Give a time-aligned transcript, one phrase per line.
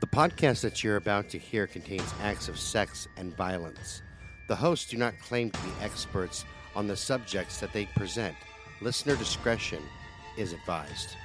[0.00, 4.00] The podcast that you're about to hear contains acts of sex and violence.
[4.48, 8.34] The hosts do not claim to be experts on the subjects that they present.
[8.80, 9.82] Listener discretion
[10.38, 11.16] is advised.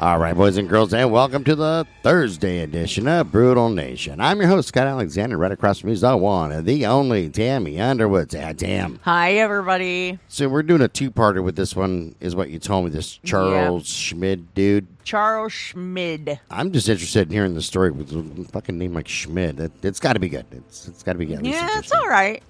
[0.00, 4.18] All right, boys and girls, and welcome to the Thursday edition of Brutal Nation.
[4.18, 5.36] I'm your host, Scott Alexander.
[5.36, 8.34] Right across from me is the one, the only Tammy Underwood.
[8.34, 8.98] Ah, Tam.
[9.02, 10.18] Hi, everybody.
[10.26, 12.90] So we're doing a two-parter with this one, is what you told me.
[12.92, 14.86] This Charles Schmid dude.
[15.04, 16.40] Charles Schmid.
[16.50, 19.60] I'm just interested in hearing the story with a fucking name like Schmid.
[19.60, 20.46] It, it's got to be good.
[20.50, 21.44] It's it's got to be good.
[21.44, 22.42] Yeah, it's all right.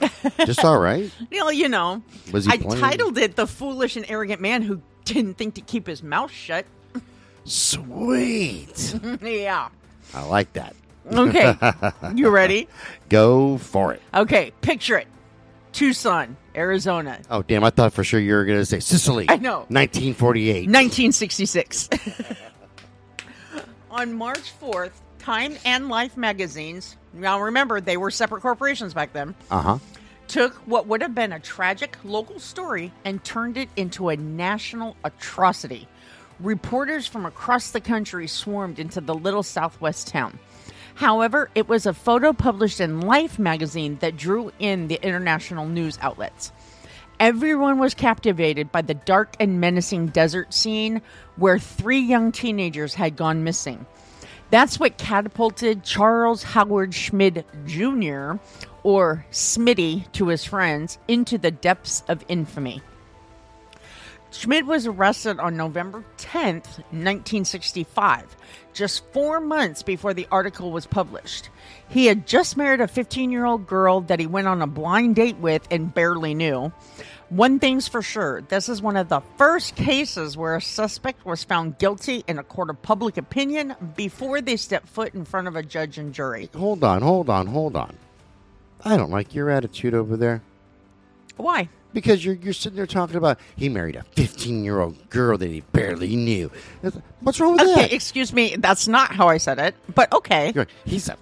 [0.44, 1.08] Just all right.
[1.30, 2.80] Well, you know, Was he I playing?
[2.82, 6.66] titled it "The Foolish and Arrogant Man Who Didn't Think to Keep His Mouth Shut."
[7.44, 8.94] Sweet.
[9.22, 9.68] yeah.
[10.12, 10.74] I like that.
[11.12, 11.54] Okay.
[12.14, 12.68] you ready?
[13.08, 14.02] Go for it.
[14.14, 14.52] Okay.
[14.62, 15.06] Picture it:
[15.72, 17.62] Tucson, Arizona, Oh damn!
[17.64, 19.26] I thought for sure you were going to say Sicily.
[19.28, 19.66] I know.
[19.68, 20.54] 1948.
[20.68, 21.90] 1966.
[23.90, 26.96] On March 4th, Time and Life magazines.
[27.12, 29.34] Now remember, they were separate corporations back then.
[29.50, 29.78] Uh huh.
[30.26, 34.96] took what would have been a tragic local story and turned it into a national
[35.04, 35.86] atrocity.
[36.40, 40.38] Reporters from across the country swarmed into the little southwest town.
[40.96, 45.98] However, it was a photo published in Life magazine that drew in the international news
[46.00, 46.52] outlets.
[47.20, 51.02] Everyone was captivated by the dark and menacing desert scene
[51.36, 53.86] where three young teenagers had gone missing.
[54.50, 58.34] That's what catapulted Charles Howard Schmid Jr.,
[58.82, 62.82] or Smitty to his friends, into the depths of infamy.
[64.34, 68.36] Schmid was arrested on November 10th, 1965,
[68.72, 71.50] just four months before the article was published.
[71.88, 75.14] He had just married a 15 year old girl that he went on a blind
[75.14, 76.72] date with and barely knew.
[77.28, 81.44] One thing's for sure this is one of the first cases where a suspect was
[81.44, 85.54] found guilty in a court of public opinion before they stepped foot in front of
[85.54, 86.50] a judge and jury.
[86.56, 87.96] Hold on, hold on, hold on.
[88.84, 90.42] I don't like your attitude over there
[91.36, 91.68] Why?
[91.94, 95.48] Because you're you're sitting there talking about he married a 15 year old girl that
[95.48, 96.50] he barely knew.
[97.20, 97.92] What's wrong with Okay, that?
[97.92, 100.52] excuse me, that's not how I said it, but okay.
[100.54, 101.16] You're- he's a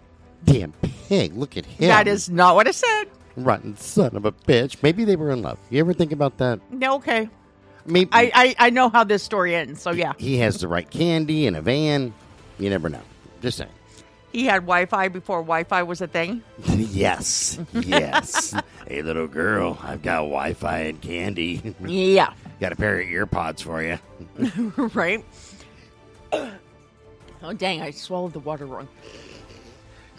[0.44, 0.72] damn
[1.08, 1.36] pig.
[1.36, 1.88] Look at him.
[1.88, 3.04] That is not what I said.
[3.36, 4.82] rotten son of a bitch.
[4.82, 5.58] Maybe they were in love.
[5.70, 6.58] You ever think about that?
[6.72, 7.28] No, okay.
[7.86, 10.12] Maybe I, I, I know how this story ends, so yeah.
[10.18, 12.12] he has the right candy in a van.
[12.58, 13.00] You never know.
[13.40, 13.70] Just saying.
[14.32, 16.42] He had Wi Fi before Wi Fi was a thing.
[16.66, 18.54] yes, yes.
[18.88, 21.74] hey, little girl, I've got Wi-Fi and candy.
[21.84, 23.98] Yeah, got a pair of ear pods for you.
[24.94, 25.24] right?
[26.32, 28.88] Oh, dang, I swallowed the water wrong.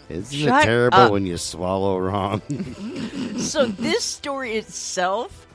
[0.08, 1.12] Isn't Shut it terrible up.
[1.12, 2.42] when you swallow wrong?
[3.34, 5.46] So, this story itself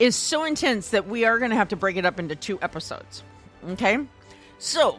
[0.00, 2.58] is so intense that we are going to have to break it up into two
[2.60, 3.22] episodes.
[3.68, 3.98] Okay?
[4.58, 4.98] So,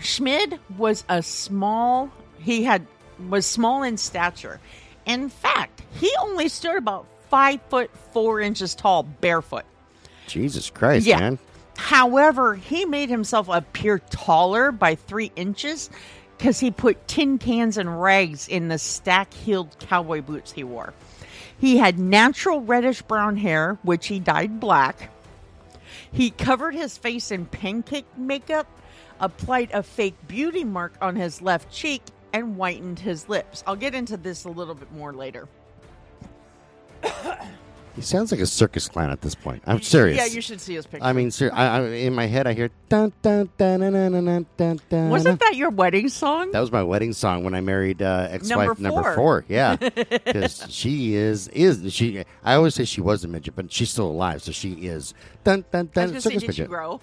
[0.00, 2.86] Schmid was a small, he had,
[3.28, 4.60] was small in stature.
[5.06, 9.64] In fact, he only stood about five foot four inches tall, barefoot.
[10.26, 11.18] Jesus Christ, Yeah.
[11.20, 11.38] man.
[11.76, 15.88] However, he made himself appear taller by three inches
[16.36, 20.92] because he put tin cans and rags in the stack heeled cowboy boots he wore.
[21.58, 25.10] He had natural reddish brown hair, which he dyed black.
[26.10, 28.66] He covered his face in pancake makeup,
[29.22, 32.02] applied a fake beauty mark on his left cheek,
[32.34, 33.64] and whitened his lips.
[33.66, 35.48] I'll get into this a little bit more later.
[37.94, 39.62] He sounds like a circus clown at this point.
[39.66, 40.16] I'm serious.
[40.16, 41.06] Yeah, you should see his picture.
[41.06, 44.24] I mean, ser- I, I, in my head, I hear dun dun dun dun dun
[44.24, 44.80] dun dun.
[44.88, 45.10] dun.
[45.10, 46.52] Wasn't that your wedding song?
[46.52, 49.44] That was my wedding song when I married uh, ex-wife Number number four.
[49.46, 49.76] Yeah,
[50.24, 52.24] because she is is she.
[52.42, 55.12] I always say she was a midget, but she's still alive, so she is
[55.44, 56.08] dun dun I was dun.
[56.08, 56.68] gonna say, circus did you midget.
[56.70, 57.00] grow?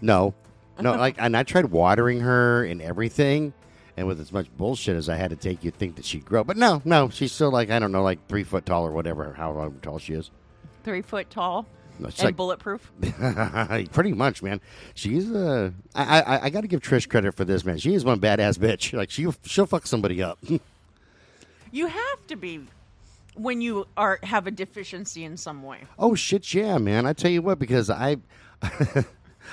[0.00, 0.34] No,
[0.80, 0.94] no.
[0.94, 3.52] like, and I tried watering her and everything,
[3.96, 6.44] and with as much bullshit as I had to take, you'd think that she'd grow,
[6.44, 7.08] but no, no.
[7.10, 10.14] She's still like I don't know, like three foot tall or whatever, however tall she
[10.14, 10.30] is.
[10.84, 11.66] Three foot tall
[11.98, 12.90] No, she's and like- bulletproof.
[13.92, 14.60] Pretty much, man.
[14.94, 17.76] She's uh, I I, I got to give Trish credit for this, man.
[17.78, 18.96] She is one badass bitch.
[18.96, 20.38] Like she she'll fuck somebody up.
[21.72, 22.62] You have to be
[23.36, 25.82] when you are have a deficiency in some way.
[26.00, 27.06] oh shit, yeah, man.
[27.06, 28.16] I tell you what, because I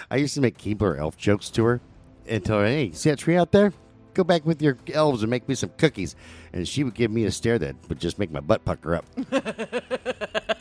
[0.09, 1.81] I used to make Keebler elf jokes to her
[2.27, 3.73] and tell her, hey, see that tree out there?
[4.13, 6.15] Go back with your elves and make me some cookies.
[6.53, 9.05] And she would give me a stare that would just make my butt pucker up.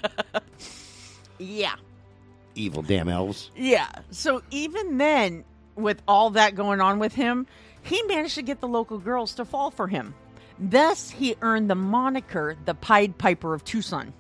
[1.39, 1.75] Yeah.
[2.55, 3.51] Evil damn elves.
[3.55, 3.89] Yeah.
[4.11, 5.45] So even then,
[5.75, 7.47] with all that going on with him,
[7.83, 10.15] he managed to get the local girls to fall for him.
[10.59, 14.15] Thus, he earned the moniker the Pied Piper of Tucson.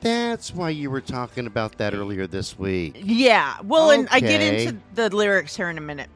[0.00, 3.00] That's why you were talking about that earlier this week.
[3.02, 3.56] Yeah.
[3.62, 6.10] Well, and I get into the lyrics here in a minute.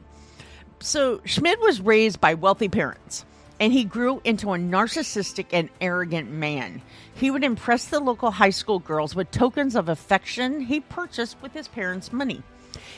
[0.79, 3.23] So Schmid was raised by wealthy parents,
[3.59, 6.81] and he grew into a narcissistic and arrogant man.
[7.13, 11.53] He would impress the local high school girls with tokens of affection he purchased with
[11.53, 12.41] his parents' money.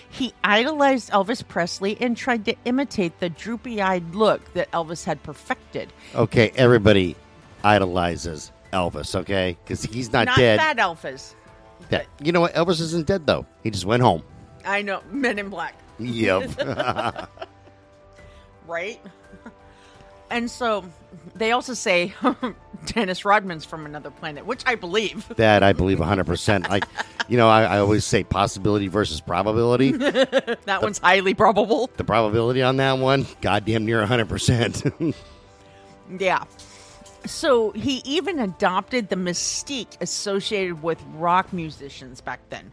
[0.09, 5.21] He idolized Elvis Presley and tried to imitate the droopy eyed look that Elvis had
[5.23, 5.91] perfected.
[6.15, 7.17] Okay, everybody
[7.65, 9.57] idolizes Elvis, okay?
[9.63, 10.27] Because he's not, dead.
[10.27, 10.59] Not dead.
[10.59, 11.35] fat Elvis.
[11.89, 12.03] Yeah.
[12.21, 12.53] You know what?
[12.55, 13.45] Elvis isn't dead, though.
[13.63, 14.23] He just went home.
[14.65, 16.51] I know, Men in Black, Yep.
[18.67, 18.99] right?
[20.31, 20.83] And so
[21.35, 22.13] they also say
[22.85, 25.27] Dennis Rodman's from another planet, which I believe.
[25.35, 26.69] that I believe 100%.
[26.69, 26.85] Like,
[27.27, 29.91] you know, I, I always say possibility versus probability.
[29.91, 31.89] That one's highly probable.
[31.97, 35.13] the probability on that one, goddamn near 100%.
[36.19, 36.43] Yeah.
[37.25, 42.71] So he even adopted the mystique associated with rock musicians back then.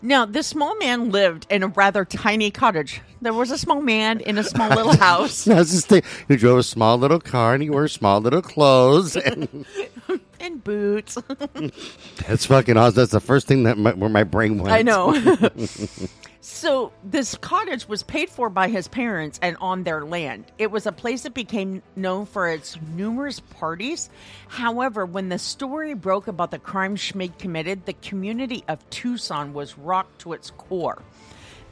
[0.00, 3.00] Now, this small man lived in a rather tiny cottage.
[3.20, 6.02] There was a small man in a small little house That's just thing.
[6.28, 9.16] He drove a small little car and he wore small little clothes.
[9.28, 9.66] And
[10.40, 11.18] and boots.
[12.28, 12.94] that's fucking awesome.
[12.94, 14.72] That's the first thing that my, where my brain went.
[14.72, 15.12] I know.
[16.48, 20.46] So this cottage was paid for by his parents and on their land.
[20.56, 24.08] It was a place that became known for its numerous parties.
[24.48, 29.76] However, when the story broke about the crime Schmid committed, the community of Tucson was
[29.76, 31.02] rocked to its core.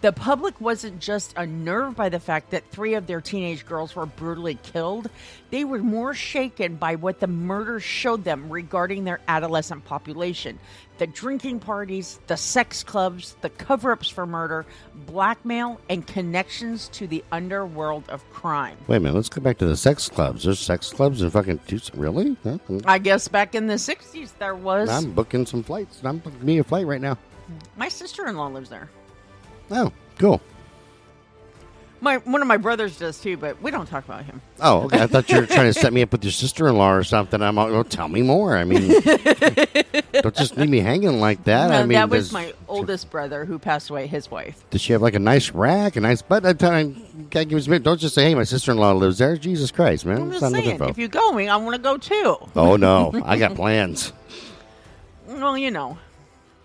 [0.06, 4.06] The public wasn't just unnerved by the fact that three of their teenage girls were
[4.06, 5.10] brutally killed.
[5.50, 10.60] They were more shaken by what the murders showed them regarding their adolescent population
[10.98, 14.64] the drinking parties, the sex clubs, the cover ups for murder,
[14.94, 18.78] blackmail, and connections to the underworld of crime.
[18.86, 19.16] Wait a minute.
[19.16, 20.44] Let's go back to the sex clubs.
[20.44, 21.98] There's sex clubs in fucking Tucson.
[21.98, 22.36] Really?
[22.84, 24.88] I guess back in the 60s there was.
[24.88, 26.00] I'm booking some flights.
[26.04, 27.18] I'm booking me a flight right now.
[27.76, 28.88] My sister in law lives there.
[29.70, 30.40] Oh, cool.
[31.98, 34.42] My One of my brothers does too, but we don't talk about him.
[34.60, 35.02] Oh, okay.
[35.02, 37.40] I thought you were trying to set me up with your sister-in-law or something.
[37.40, 38.54] I'm all, well, tell me more.
[38.56, 38.88] I mean,
[40.12, 41.70] don't just leave me hanging like that.
[41.70, 44.62] I mean, that was my oldest brother who passed away, his wife.
[44.70, 46.42] does she have like a nice rack, a nice butt?
[46.42, 47.80] That time, gotta give us.
[47.80, 50.18] Don't just say, "Hey, my sister-in-law lives there." Jesus Christ, man!
[50.20, 52.36] I'm just saying, if you're going, I want to go too.
[52.54, 54.12] Oh no, I got plans.
[55.26, 55.96] Well, you know,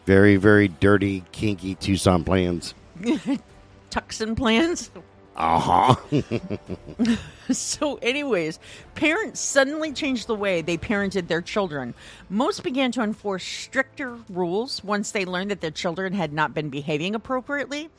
[0.06, 2.74] Very, very dirty, kinky Tucson plans.
[3.89, 4.92] Tucson plans.
[5.36, 5.95] Uh huh.
[7.53, 8.59] So, anyways,
[8.95, 11.94] parents suddenly changed the way they parented their children.
[12.30, 16.69] Most began to enforce stricter rules once they learned that their children had not been
[16.69, 17.89] behaving appropriately.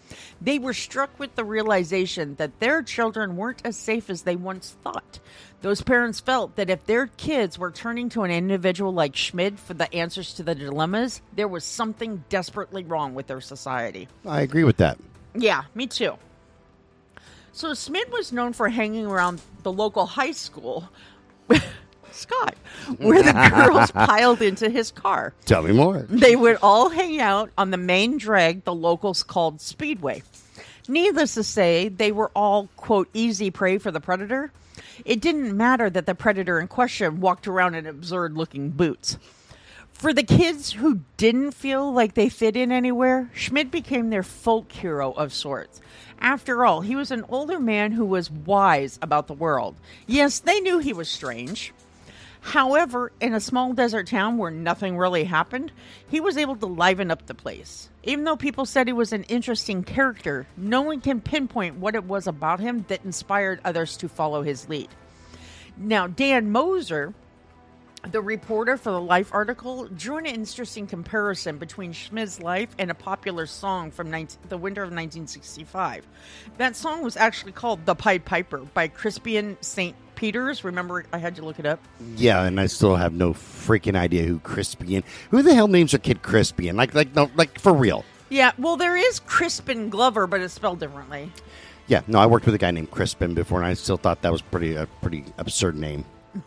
[0.40, 4.76] They were struck with the realization that their children weren't as safe as they once
[4.82, 5.18] thought.
[5.62, 9.74] Those parents felt that if their kids were turning to an individual like Schmid for
[9.74, 14.08] the answers to the dilemmas, there was something desperately wrong with their society.
[14.26, 14.98] I agree with that.
[15.36, 16.18] Yeah, me too.
[17.52, 20.88] So Smith was known for hanging around the local high school,
[22.10, 22.56] Scott,
[22.98, 23.32] where the
[23.66, 25.32] girls piled into his car.
[25.44, 26.06] Tell me more.
[26.08, 30.24] They would all hang out on the main drag the locals called Speedway.
[30.88, 34.52] Needless to say, they were all, quote, easy prey for the predator.
[35.04, 39.18] It didn't matter that the predator in question walked around in absurd looking boots.
[39.92, 44.72] For the kids who didn't feel like they fit in anywhere, Schmid became their folk
[44.72, 45.80] hero of sorts.
[46.18, 49.76] After all, he was an older man who was wise about the world.
[50.06, 51.72] Yes, they knew he was strange.
[52.42, 55.72] However, in a small desert town where nothing really happened,
[56.08, 57.88] he was able to liven up the place.
[58.02, 62.04] Even though people said he was an interesting character, no one can pinpoint what it
[62.04, 64.88] was about him that inspired others to follow his lead.
[65.76, 67.14] Now, Don Moser,
[68.10, 72.94] the reporter for the Life article, drew an interesting comparison between Schmid's life and a
[72.94, 76.06] popular song from 19, the winter of 1965.
[76.58, 79.94] That song was actually called The Pied Piper by Crispian St.
[80.22, 80.62] Peters.
[80.62, 81.80] Remember, I had to look it up.
[82.14, 85.02] Yeah, and I still have no freaking idea who Crispian.
[85.32, 86.74] Who the hell names their kid Crispian?
[86.74, 88.04] Like, like, no, like for real.
[88.28, 91.32] Yeah, well, there is Crispin Glover, but it's spelled differently.
[91.88, 94.30] Yeah, no, I worked with a guy named Crispin before, and I still thought that
[94.30, 96.04] was pretty a pretty absurd name.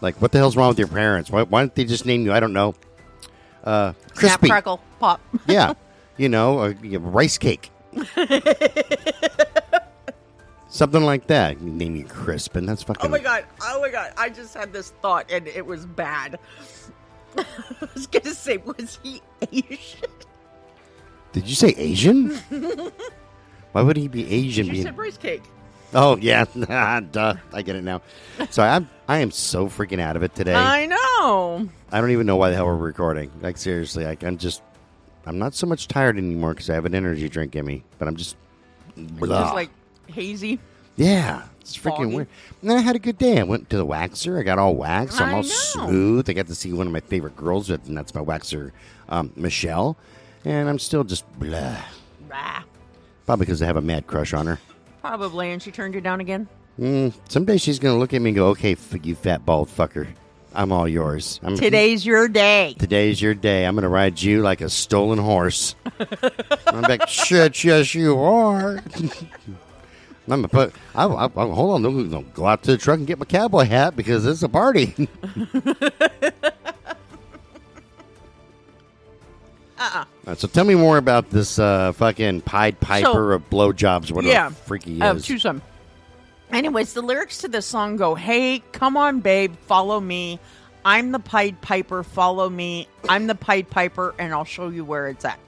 [0.00, 1.32] like, what the hell's wrong with your parents?
[1.32, 2.32] Why, why don't they just name you?
[2.32, 2.76] I don't know.
[3.64, 4.48] Uh, Snap, crispy.
[4.50, 5.20] crackle, pop.
[5.48, 5.72] yeah,
[6.16, 7.72] you know, a, a rice cake.
[10.70, 11.60] Something like that.
[11.60, 12.64] You name you Crispin.
[12.64, 13.04] That's fucking.
[13.04, 13.44] Oh my god!
[13.62, 14.12] Oh my god!
[14.16, 16.38] I just had this thought, and it was bad.
[17.38, 17.44] I
[17.92, 19.20] was gonna say, was he
[19.52, 20.10] Asian?
[21.32, 22.30] Did you say Asian?
[23.72, 24.66] Why would he be Asian?
[24.66, 24.84] You being...
[24.84, 25.42] said rice cake.
[25.92, 26.44] Oh yeah,
[27.10, 27.34] duh.
[27.52, 28.02] I get it now.
[28.50, 30.54] So I'm I am so freaking out of it today.
[30.54, 31.68] I know.
[31.90, 33.32] I don't even know why the hell we're recording.
[33.40, 34.62] Like seriously, like I'm just
[35.26, 38.06] I'm not so much tired anymore because I have an energy drink in me, but
[38.06, 38.36] I'm just
[38.96, 39.42] Blah.
[39.42, 39.70] Just like
[40.10, 40.58] hazy.
[40.96, 42.14] Yeah, it's freaking Foggy.
[42.16, 42.28] weird.
[42.60, 43.38] And then I had a good day.
[43.40, 44.38] I went to the waxer.
[44.38, 45.20] I got all waxed.
[45.20, 45.48] I'm I all know.
[45.48, 46.28] smooth.
[46.28, 48.72] I got to see one of my favorite girls, and that's my waxer,
[49.08, 49.96] um, Michelle.
[50.44, 51.82] And I'm still just blah.
[53.26, 54.58] Probably because I have a mad crush on her.
[55.00, 55.52] probably.
[55.52, 56.48] And she turned you down again.
[56.78, 59.68] Mm, someday she's going to look at me and go, okay, f- you fat bald
[59.68, 60.08] fucker.
[60.54, 61.38] I'm all yours.
[61.44, 62.74] I'm, Today's your day.
[62.78, 63.64] Today's your day.
[63.66, 65.76] I'm going to ride you like a stolen horse.
[66.66, 68.82] I'm like, shit, yes, you are.
[70.28, 70.72] I'm gonna put.
[70.94, 73.64] I, I, I, hold on, gonna go out to the truck and get my cowboy
[73.64, 75.08] hat because it's a party.
[79.78, 80.04] Uh-uh.
[80.26, 84.32] Uh, so tell me more about this uh, fucking Pied Piper So- of blowjobs, whatever
[84.32, 84.48] Yeah.
[84.50, 85.24] the freak he Uh, is.
[85.24, 85.62] choose some.
[86.52, 90.38] Anyways, the lyrics to this song go, "Hey, come on, babe, follow me.
[90.84, 92.02] I'm the Pied Piper.
[92.02, 92.88] Follow me.
[93.08, 95.38] I'm the Pied Piper, and I'll show you where it's at."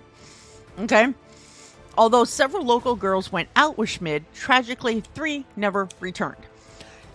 [0.80, 1.12] Okay.
[1.96, 6.36] Although several local girls went out with Schmid, tragically three never returned.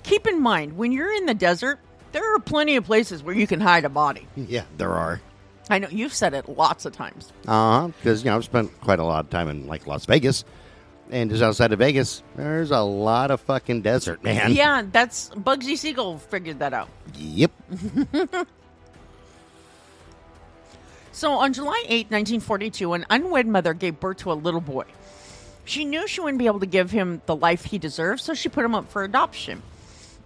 [0.04, 1.80] Keep in mind, when you're in the desert,
[2.12, 4.28] there are plenty of places where you can hide a body.
[4.36, 5.22] yeah, there are.
[5.70, 7.34] I know you've said it lots of times.
[7.48, 7.88] Uh huh.
[7.88, 10.46] Because you know I've spent quite a lot of time in like Las Vegas,
[11.12, 14.54] and just outside of Vegas, there's a lot of fucking desert, man.
[14.54, 16.90] Yeah, that's Bugsy Siegel figured that out.
[17.16, 17.52] Yep.
[21.18, 24.84] So on July 8, 1942, an unwed mother gave birth to a little boy.
[25.66, 28.50] She knew she wouldn't be able to give him the life he deserved, so she
[28.50, 29.64] put him up for adoption.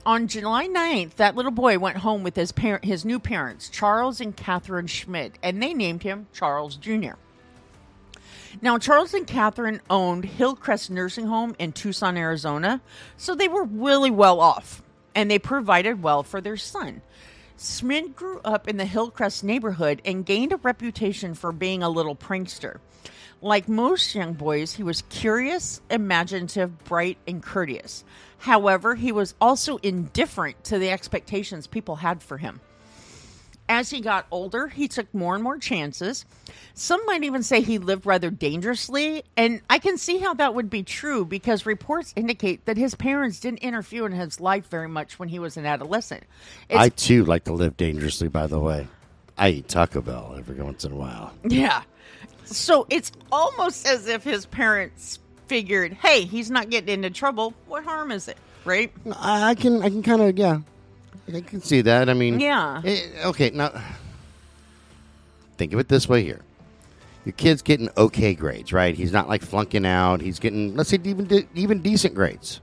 [0.06, 4.20] On July 9th, that little boy went home with his parent, his new parents, Charles
[4.20, 7.14] and Catherine Schmid, and they named him Charles Jr.
[8.62, 12.82] Now, Charles and Catherine owned Hillcrest Nursing Home in Tucson, Arizona,
[13.16, 14.84] so they were really well off,
[15.16, 17.02] and they provided well for their son.
[17.64, 22.16] Smith grew up in the Hillcrest neighborhood and gained a reputation for being a little
[22.16, 22.80] prankster.
[23.40, 28.04] Like most young boys, he was curious, imaginative, bright, and courteous.
[28.40, 32.62] However, he was also indifferent to the expectations people had for him.
[33.72, 36.26] As he got older, he took more and more chances.
[36.74, 40.70] Some might even say he lived rather dangerously, and I can see how that would
[40.70, 45.20] be true because reports indicate that his parents didn't interfere in his life very much
[45.20, 46.26] when he was an adolescent.
[46.70, 48.28] It's I too like to live dangerously.
[48.28, 48.90] By the way,
[49.38, 51.34] I eat Taco Bell every once in a while.
[51.48, 51.84] Yeah.
[52.44, 57.54] So it's almost as if his parents figured, hey, he's not getting into trouble.
[57.68, 58.36] What harm is it?
[58.66, 58.92] Right?
[59.18, 60.60] I I can, I can kind of, yeah,
[61.34, 62.10] I can see that.
[62.10, 62.82] I mean, Yeah.
[62.84, 63.72] eh, okay, now
[65.58, 66.42] think of it this way here:
[67.26, 68.96] your kid's getting okay grades, right?
[68.96, 70.22] He's not like flunking out.
[70.22, 72.62] He's getting, let's say, even de- even decent grades.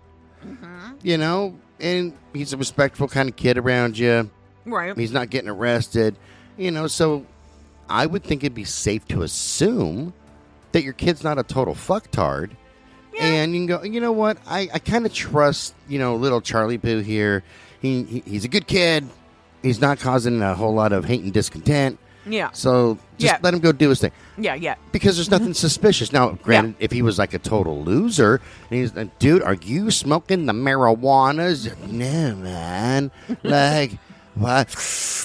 [1.03, 4.31] You know, and he's a respectful kind of kid around you.
[4.65, 4.97] Right.
[4.97, 6.17] He's not getting arrested.
[6.57, 7.25] You know, so
[7.89, 10.13] I would think it'd be safe to assume
[10.73, 12.51] that your kid's not a total fucktard.
[13.21, 14.39] And you can go, you know what?
[14.47, 17.43] I, I kind of trust, you know, little Charlie Poo here.
[17.81, 19.09] He, he He's a good kid.
[19.63, 21.99] He's not causing a whole lot of hate and discontent.
[22.27, 22.51] Yeah.
[22.53, 23.39] So just Yeah.
[23.43, 24.13] let him go do his thing.
[24.37, 24.75] Yeah, yeah.
[24.93, 25.55] Because there's nothing mm-hmm.
[25.55, 26.13] suspicious.
[26.13, 29.91] Now, granted, if he was like a total loser, and he's like, dude, are you
[29.91, 31.75] smoking the marijuanas?
[31.89, 33.11] No, man.
[33.43, 33.93] like,
[34.35, 34.67] why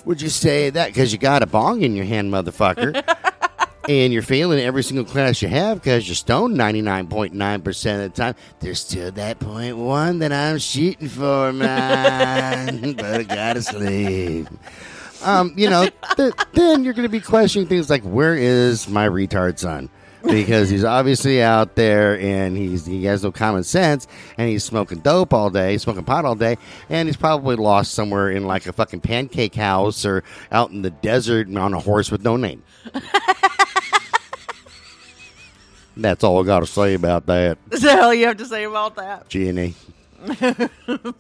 [0.06, 0.88] would you say that?
[0.88, 3.04] Because you got a bong in your hand, motherfucker.
[3.88, 8.36] and you're failing every single class you have because you're stoned 99.9% of the time.
[8.60, 12.94] There's still that point one that I'm shooting for, man.
[12.98, 14.48] but I gotta sleep
[15.24, 19.08] um, you know, th- then you're going to be questioning things like, where is my
[19.08, 19.90] retard son?
[20.24, 25.00] Because he's obviously out there and he's he has no common sense and he's smoking
[25.00, 28.72] dope all day, smoking pot all day, and he's probably lost somewhere in like a
[28.72, 32.64] fucking pancake house or out in the desert on a horse with no name.
[35.96, 38.64] That's all I got to say about that, What the hell you have to say
[38.64, 39.30] about that?
[39.30, 39.76] G&E.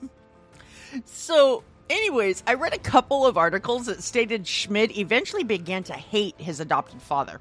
[1.05, 6.35] So, anyways, I read a couple of articles that stated Schmid eventually began to hate
[6.37, 7.39] his adopted father.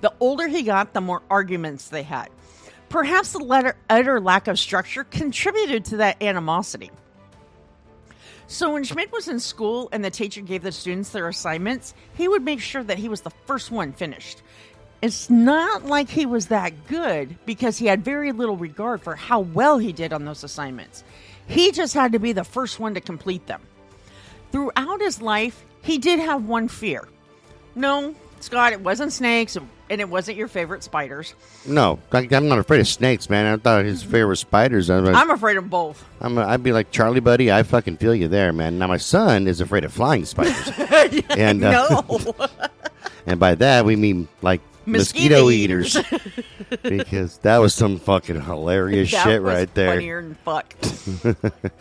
[0.00, 2.30] The older he got, the more arguments they had.
[2.88, 6.90] Perhaps the letter, utter lack of structure contributed to that animosity.
[8.48, 12.26] So, when Schmid was in school and the teacher gave the students their assignments, he
[12.26, 14.42] would make sure that he was the first one finished.
[15.02, 19.40] It's not like he was that good because he had very little regard for how
[19.40, 21.04] well he did on those assignments.
[21.46, 23.62] He just had to be the first one to complete them.
[24.52, 27.08] Throughout his life, he did have one fear.
[27.74, 29.56] No, Scott, it wasn't snakes
[29.90, 31.34] and it wasn't your favorite spiders.
[31.66, 33.46] No, I, I'm not afraid of snakes, man.
[33.46, 34.90] I thought his fear was spiders.
[34.90, 36.04] I'm, I'm afraid of both.
[36.20, 37.50] I'm a, I'd be like Charlie, buddy.
[37.50, 38.78] I fucking feel you there, man.
[38.78, 40.70] Now my son is afraid of flying spiders,
[41.30, 42.34] and uh, no.
[43.26, 44.60] and by that we mean like
[44.92, 45.96] mosquito eaters.
[46.82, 49.94] because that was some fucking hilarious That shit right there.
[49.94, 50.74] Funnier than fuck.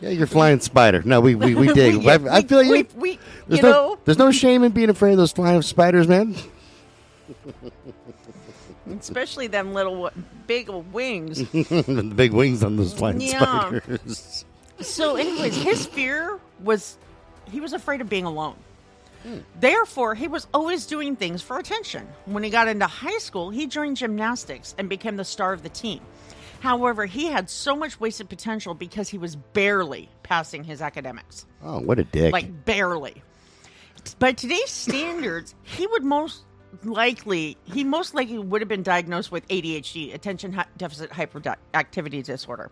[0.00, 1.00] Yeah, you're flying spider.
[1.04, 2.02] No, we we, we dig.
[2.02, 2.72] Yeah, I, I feel you.
[2.72, 5.62] we, we, there's you no know, there's no shame in being afraid of those flying
[5.62, 6.34] spiders, man.
[8.98, 10.10] especially them little
[10.48, 11.48] big wings.
[11.52, 13.38] the big wings on those flying Yeah.
[13.38, 14.44] spiders.
[14.80, 16.98] So, anyways, his fear was
[17.48, 18.56] he was afraid of being alone.
[19.58, 22.08] Therefore, he was always doing things for attention.
[22.26, 25.68] When he got into high school, he joined gymnastics and became the star of the
[25.68, 26.00] team.
[26.60, 31.44] However, he had so much wasted potential because he was barely passing his academics.
[31.62, 32.32] Oh, what a dick!
[32.32, 33.22] Like, barely.
[34.18, 36.44] By today's standards, he would most
[36.84, 42.70] likely, he most likely would have been diagnosed with ADHD, attention deficit hyperactivity disorder.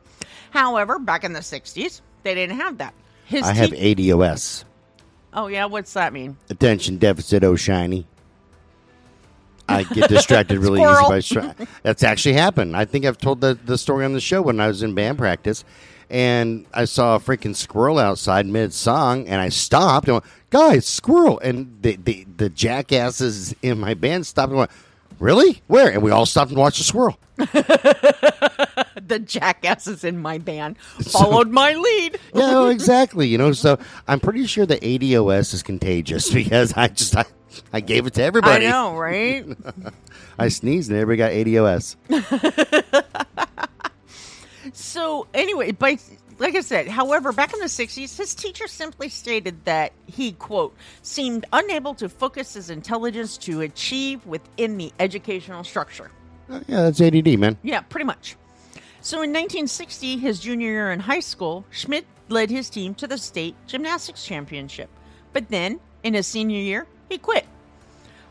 [0.50, 2.94] However, back in the 60s, they didn't have that.
[3.24, 4.64] His I have ADOS,
[5.32, 6.36] Oh, yeah, what's that mean?
[6.48, 8.06] attention deficit oh shiny.
[9.68, 12.76] I get distracted really easy by that's actually happened.
[12.76, 15.18] I think I've told the, the story on the show when I was in band
[15.18, 15.64] practice
[16.10, 20.86] and I saw a freaking squirrel outside mid song and I stopped and went, guys,
[20.86, 24.70] squirrel and the, the the jackasses in my band stopped and went,
[25.18, 25.62] Really?
[25.66, 25.90] Where?
[25.90, 27.18] And we all stopped and watched the squirrel.
[29.10, 32.18] The jackasses in my band followed my lead.
[32.32, 33.26] Yeah, no, exactly.
[33.26, 33.76] You know, so
[34.06, 37.24] I'm pretty sure the ADOS is contagious because I just I,
[37.72, 38.68] I gave it to everybody.
[38.68, 39.44] I know, right?
[40.38, 41.96] I sneezed and everybody got ADOS.
[44.72, 45.98] So anyway, by
[46.40, 50.74] like I said, however, back in the '60s, his teacher simply stated that he quote
[51.02, 56.10] seemed unable to focus his intelligence to achieve within the educational structure.
[56.48, 57.56] Uh, yeah, that's ADD, man.
[57.62, 58.36] Yeah, pretty much.
[59.02, 63.18] So in 1960, his junior year in high school, Schmid led his team to the
[63.18, 64.88] state gymnastics championship.
[65.32, 67.46] But then, in his senior year, he quit.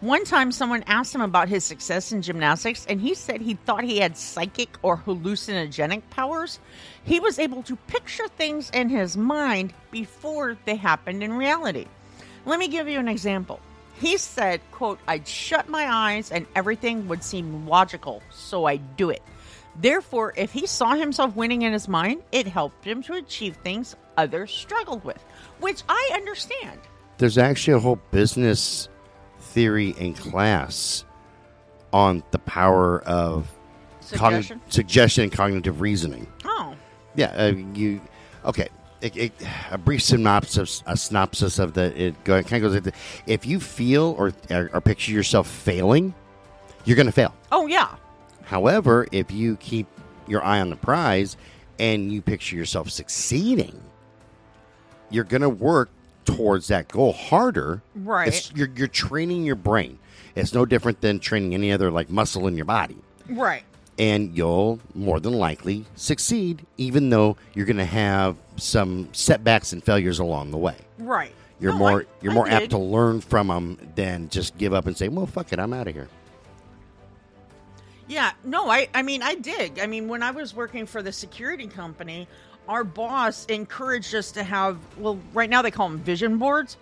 [0.01, 3.83] One time, someone asked him about his success in gymnastics, and he said he thought
[3.83, 6.59] he had psychic or hallucinogenic powers.
[7.03, 11.85] He was able to picture things in his mind before they happened in reality.
[12.45, 13.59] Let me give you an example.
[13.99, 19.09] He said, quote, I'd shut my eyes and everything would seem logical, so I'd do
[19.09, 19.21] it.
[19.75, 23.97] Therefore, if he saw himself winning in his mind, it helped him to achieve things
[24.17, 25.21] others struggled with,
[25.59, 26.79] which I understand.
[27.17, 28.87] There's actually a whole business
[29.53, 31.03] theory in class
[31.93, 33.47] on the power of
[34.11, 34.61] cogn- Suggestion?
[34.69, 36.27] suggestion and cognitive reasoning.
[36.45, 36.75] Oh,
[37.15, 38.01] Yeah, uh, you
[38.45, 38.69] okay?
[39.01, 39.31] It, it,
[39.71, 42.93] a brief synopsis, a synopsis of the it, go, kind of goes.
[43.25, 46.13] If you feel or, or or picture yourself failing,
[46.85, 47.33] you're going to fail.
[47.51, 47.95] oh yeah,
[48.43, 49.87] However, if you keep
[50.27, 51.37] your eye on the prize
[51.79, 53.79] and you picture yourself succeeding,
[55.09, 55.89] you're going to work
[56.35, 57.81] towards that goal harder.
[57.95, 58.27] Right.
[58.27, 59.99] It's, you're, you're training your brain.
[60.35, 62.97] It's no different than training any other like muscle in your body.
[63.29, 63.63] right.
[63.97, 69.83] And you'll more than likely succeed, even though you're going to have some setbacks and
[69.83, 70.77] failures along the way.
[70.97, 71.33] Right.
[71.59, 72.53] You're No, more I- you're I more did.
[72.53, 75.73] apt to learn from them than just give up and say, "Well, fuck it, I'm
[75.73, 76.07] out of here."
[78.07, 79.79] Yeah, no, I I mean I did.
[79.79, 82.27] I mean when I was working for the security company,
[82.69, 86.77] our boss encouraged us to have well, right now they call them vision boards,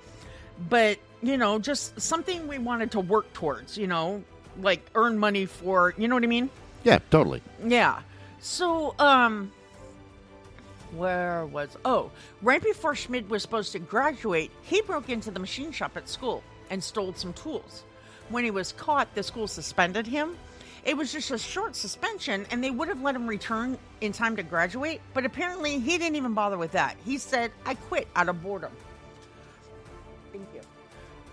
[0.70, 4.24] but you know, just something we wanted to work towards, you know,
[4.62, 6.50] like earn money for, you know what I mean?
[6.84, 7.42] Yeah, totally.
[7.66, 8.02] Yeah.
[8.40, 9.52] So, um,
[10.92, 11.76] where was?
[11.84, 16.08] Oh, right before Schmid was supposed to graduate, he broke into the machine shop at
[16.08, 17.84] school and stole some tools.
[18.30, 20.38] When he was caught, the school suspended him.
[20.88, 24.38] It was just a short suspension, and they would have let him return in time
[24.38, 25.02] to graduate.
[25.14, 26.96] But apparently, he didn't even bother with that.
[27.04, 28.72] He said, "I quit out of boredom."
[30.32, 30.62] Thank you.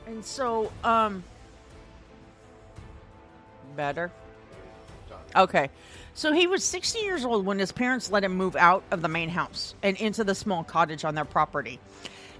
[0.07, 1.23] And so, um,
[3.77, 4.11] better.
[5.37, 5.71] Okay.
[6.15, 9.09] So he was 60 years old when his parents let him move out of the
[9.09, 11.81] main house and into the small cottage on their property.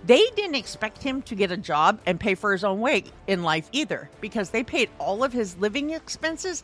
[0.07, 3.43] They didn't expect him to get a job and pay for his own way in
[3.43, 6.63] life either because they paid all of his living expenses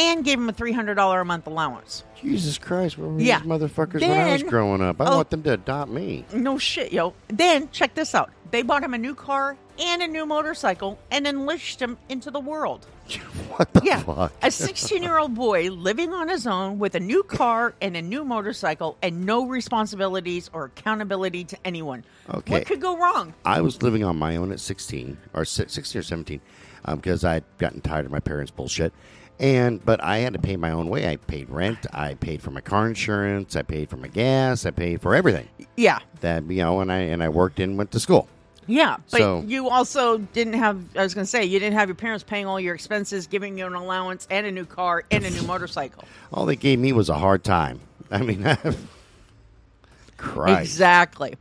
[0.00, 2.04] and gave him a $300 a month allowance.
[2.20, 3.40] Jesus Christ, where were Yeah.
[3.40, 5.00] these motherfuckers when I was Then- growing up?
[5.00, 5.16] I oh.
[5.16, 6.24] want them to adopt me.
[6.32, 7.14] No shit, yo.
[7.28, 8.30] Then, check this out.
[8.50, 12.40] They bought him a new car and a new motorcycle and unleashed him into the
[12.40, 12.86] world.
[13.56, 14.00] What the Yeah.
[14.00, 14.32] fuck?
[14.42, 18.00] A 16 year old boy living on his own with a new car and a
[18.00, 22.04] new motorcycle and no responsibilities or accountability to anyone.
[22.32, 22.52] Okay.
[22.54, 23.34] What could go wrong?
[23.44, 26.40] I was living on my own at 16 or si- 16 or 17
[26.86, 28.94] um, because I'd gotten tired of my parents' bullshit.
[29.40, 31.08] And but I had to pay my own way.
[31.08, 31.86] I paid rent.
[31.92, 33.56] I paid for my car insurance.
[33.56, 34.66] I paid for my gas.
[34.66, 35.98] I paid for everything Yeah.
[36.20, 36.80] that you know.
[36.80, 38.28] And I and I worked and went to school.
[38.66, 40.78] Yeah, but So- you also didn't have.
[40.94, 43.56] I was going to say you didn't have your parents paying all your expenses, giving
[43.58, 46.04] you an allowance and a new car and a new motorcycle.
[46.32, 47.80] All they gave me was a hard time.
[48.12, 48.44] I mean,
[50.18, 50.60] Christ.
[50.60, 51.34] Exactly.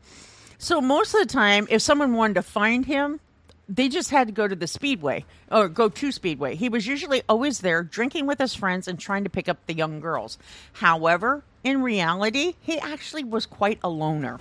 [0.58, 3.20] So most of the time, if someone wanted to find him,
[3.70, 6.56] they just had to go to the speedway or go to speedway.
[6.56, 9.74] He was usually always there, drinking with his friends and trying to pick up the
[9.74, 10.40] young girls.
[10.74, 14.40] However, in reality, he actually was quite a loner.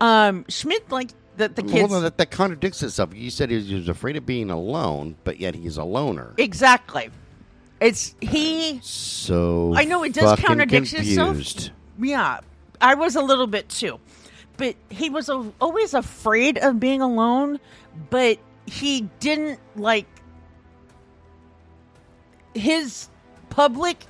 [0.00, 1.80] Um, Schmid liked that the kids.
[1.80, 3.14] Hold on, that, that contradicts itself.
[3.14, 6.34] You said he was, he was afraid of being alone, but yet he's a loner.
[6.36, 7.10] Exactly.
[7.80, 8.80] It's he.
[8.82, 11.70] So I know it does contradict itself.
[11.98, 12.40] Yeah,
[12.80, 14.00] I was a little bit too,
[14.56, 17.58] but he was a, always afraid of being alone.
[18.10, 20.06] But he didn't like
[22.54, 23.08] his
[23.50, 24.06] public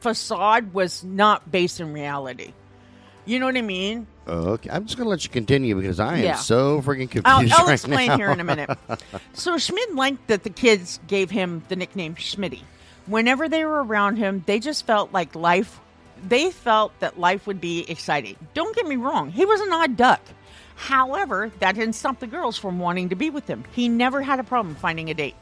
[0.00, 2.52] facade was not based in reality.
[3.24, 4.06] You know what I mean?
[4.26, 6.34] Oh, okay, I'm just gonna let you continue because I am Yeah.
[6.36, 7.26] so freaking confused.
[7.26, 8.16] I'll, I'll right explain now.
[8.16, 8.70] here in a minute.
[9.34, 12.62] So Schmid liked that the kids gave him the nickname Schmitty.
[13.06, 15.80] Whenever they were around him, they just felt like life.
[16.26, 18.36] They felt that life would be exciting.
[18.54, 20.20] Don't get me wrong; he was an odd duck.
[20.78, 23.64] However, that didn't stop the girls from wanting to be with him.
[23.72, 25.34] He never had a problem finding a date.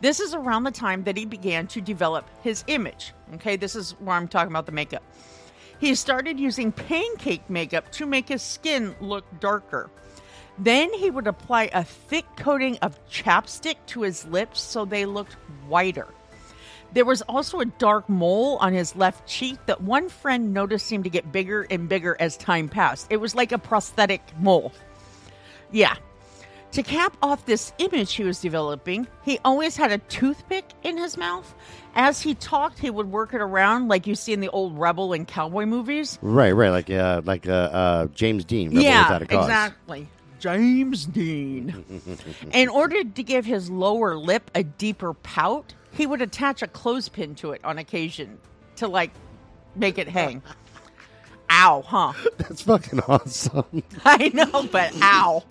[0.00, 3.12] This is around the time that he began to develop his image.
[3.34, 5.02] Okay, this is where I'm talking about the makeup.
[5.78, 9.90] He started using pancake makeup to make his skin look darker.
[10.58, 15.34] Then he would apply a thick coating of chapstick to his lips so they looked
[15.68, 16.08] whiter.
[16.92, 21.04] There was also a dark mole on his left cheek that one friend noticed seemed
[21.04, 23.06] to get bigger and bigger as time passed.
[23.10, 24.72] It was like a prosthetic mole.
[25.70, 25.96] Yeah.
[26.72, 31.16] To cap off this image he was developing, he always had a toothpick in his
[31.16, 31.52] mouth.
[31.96, 35.12] As he talked, he would work it around like you see in the old rebel
[35.12, 36.16] and cowboy movies.
[36.22, 38.68] Right, right, like uh, like uh, uh, James Dean.
[38.68, 39.44] Rebel yeah, Without a Cause.
[39.46, 40.08] exactly.
[40.38, 41.84] James Dean.
[42.52, 47.34] In order to give his lower lip a deeper pout, he would attach a clothespin
[47.36, 48.38] to it on occasion
[48.76, 49.10] to like
[49.74, 50.42] make it hang.
[51.50, 52.12] ow, huh?
[52.38, 53.82] That's fucking awesome.
[54.04, 55.44] I know, but ow.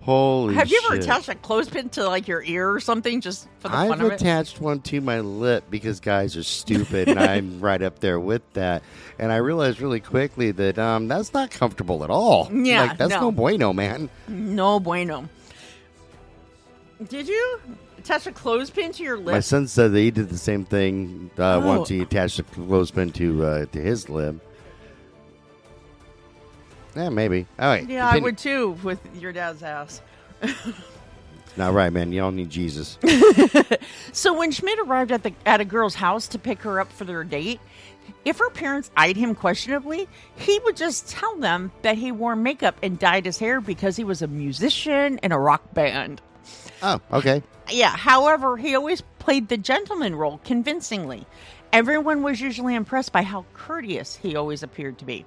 [0.00, 1.04] Holy Have you ever shit.
[1.04, 4.12] attached a clothespin to like your ear or something just for the I've fun of
[4.12, 4.14] it?
[4.14, 8.40] attached one to my lip because guys are stupid, and I'm right up there with
[8.54, 8.82] that.
[9.18, 12.48] And I realized really quickly that um, that's not comfortable at all.
[12.50, 13.20] Yeah, like, that's no.
[13.20, 13.32] no.
[13.32, 14.08] bueno, man.
[14.28, 15.28] No bueno.
[17.06, 17.60] Did you
[18.08, 19.34] attach a clothespin to your lip?
[19.34, 21.66] My son said that he did the same thing uh, Oh.
[21.66, 24.36] once he attached a clothespin to uh, to his lip.
[26.96, 27.46] Yeah, maybe.
[27.58, 27.88] All right.
[27.88, 30.00] yeah, I would too with your dad's ass.
[31.56, 32.10] Not right, man.
[32.10, 32.98] Don't need Jesus.
[34.12, 37.04] So when Schmid arrived at the at a girl's house to pick her up for
[37.04, 37.60] their date,
[38.24, 42.76] if her parents eyed him questionably, he would just tell them that he wore makeup
[42.82, 46.20] and dyed his hair because he was a musician in a rock band.
[46.82, 47.42] oh, okay.
[47.70, 51.26] Yeah, however, he always played the gentleman role convincingly.
[51.72, 55.26] Everyone was usually impressed by how courteous he always appeared to be.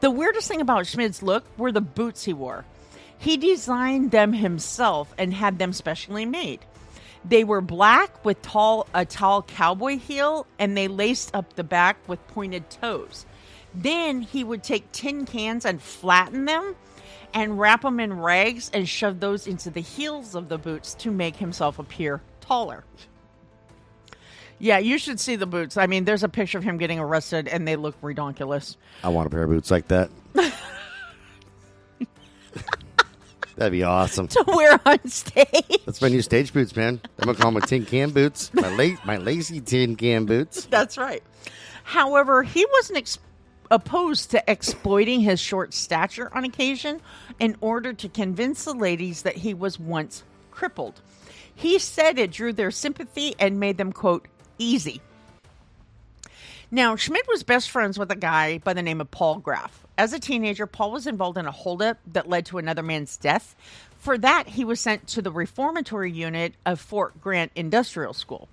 [0.00, 2.64] The weirdest thing about Schmid's look were the boots he wore.
[3.18, 6.60] He designed them himself and had them specially made.
[7.24, 11.96] They were black with tall a tall cowboy heel and they laced up the back
[12.08, 13.24] with pointed toes.
[13.74, 16.74] Then he would take tin cans and flatten them
[17.34, 21.10] and wrap them in rags and shove those into the heels of the boots to
[21.10, 22.84] make himself appear taller.
[24.58, 25.76] Yeah, you should see the boots.
[25.76, 28.76] I mean, there's a picture of him getting arrested and they look redonkulous.
[29.02, 30.10] I want a pair of boots like that.
[33.56, 34.28] That'd be awesome.
[34.28, 35.80] To wear on stage.
[35.84, 37.00] That's my new stage boots, man.
[37.18, 38.52] I'm gonna call them my tin can boots.
[38.54, 40.64] My la- my lazy tin can boots.
[40.66, 41.22] That's right.
[41.84, 43.18] However, he wasn't ex-
[43.72, 47.00] opposed to exploiting his short stature on occasion
[47.40, 51.00] in order to convince the ladies that he was once crippled.
[51.54, 55.00] He said it drew their sympathy and made them, quote, easy.
[56.70, 59.86] Now, Schmid was best friends with a guy by the name of Paul Graff.
[59.96, 63.56] As a teenager, Paul was involved in a holdup that led to another man's death.
[63.96, 68.48] For that, he was sent to the reformatory unit of Fort Grant Industrial School.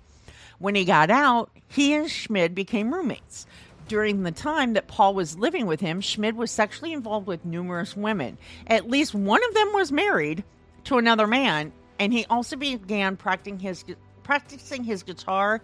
[0.58, 3.46] When he got out, he and Schmid became roommates.
[3.90, 7.96] During the time that Paul was living with him, Schmid was sexually involved with numerous
[7.96, 8.38] women.
[8.68, 10.44] At least one of them was married
[10.84, 13.84] to another man, and he also began practicing his
[14.22, 15.60] practicing his guitar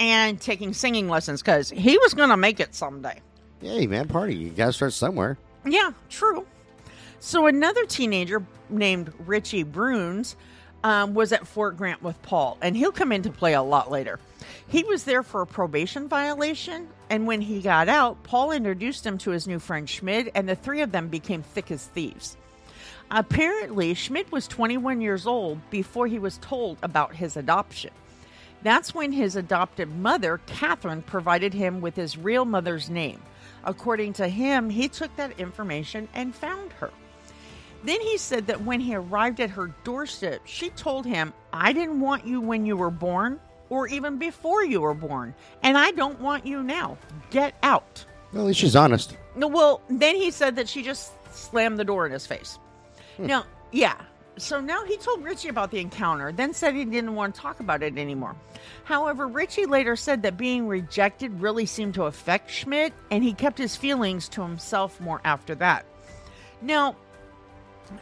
[0.00, 3.20] and taking singing lessons because he was going to make it someday.
[3.60, 4.34] Hey, man, party.
[4.34, 5.36] You gotta start somewhere.
[5.66, 6.46] Yeah, true.
[7.20, 10.34] So another teenager named Richie Bruns
[10.84, 14.18] um, was at Fort Grant with Paul, and he'll come into play a lot later.
[14.68, 19.18] He was there for a probation violation, and when he got out, Paul introduced him
[19.18, 22.36] to his new friend Schmid, and the three of them became thick as thieves.
[23.10, 27.92] Apparently, Schmid was 21 years old before he was told about his adoption.
[28.62, 33.22] That's when his adopted mother, Catherine, provided him with his real mother's name.
[33.64, 36.90] According to him, he took that information and found her.
[37.84, 42.00] Then he said that when he arrived at her doorstep, she told him, I didn't
[42.00, 46.20] want you when you were born or even before you were born, and I don't
[46.20, 46.96] want you now.
[47.30, 48.04] Get out.
[48.32, 49.16] Well, at least she's honest.
[49.34, 52.58] No, well, then he said that she just slammed the door in his face.
[53.16, 53.26] Hmm.
[53.26, 53.96] Now, yeah.
[54.38, 57.60] So now he told Richie about the encounter, then said he didn't want to talk
[57.60, 58.36] about it anymore.
[58.84, 63.56] However, Richie later said that being rejected really seemed to affect Schmid, and he kept
[63.56, 65.86] his feelings to himself more after that.
[66.60, 66.96] Now,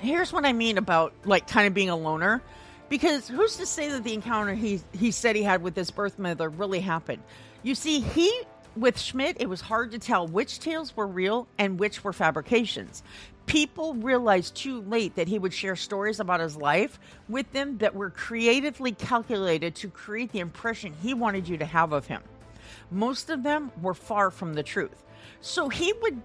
[0.00, 2.42] here's what I mean about like kind of being a loner.
[2.88, 6.18] Because who's to say that the encounter he he said he had with his birth
[6.18, 7.22] mother really happened?
[7.62, 8.30] You see, he
[8.76, 13.02] with Schmid, it was hard to tell which tales were real and which were fabrications.
[13.46, 17.94] People realized too late that he would share stories about his life with them that
[17.94, 22.22] were creatively calculated to create the impression he wanted you to have of him.
[22.90, 25.04] Most of them were far from the truth.
[25.40, 26.20] So he would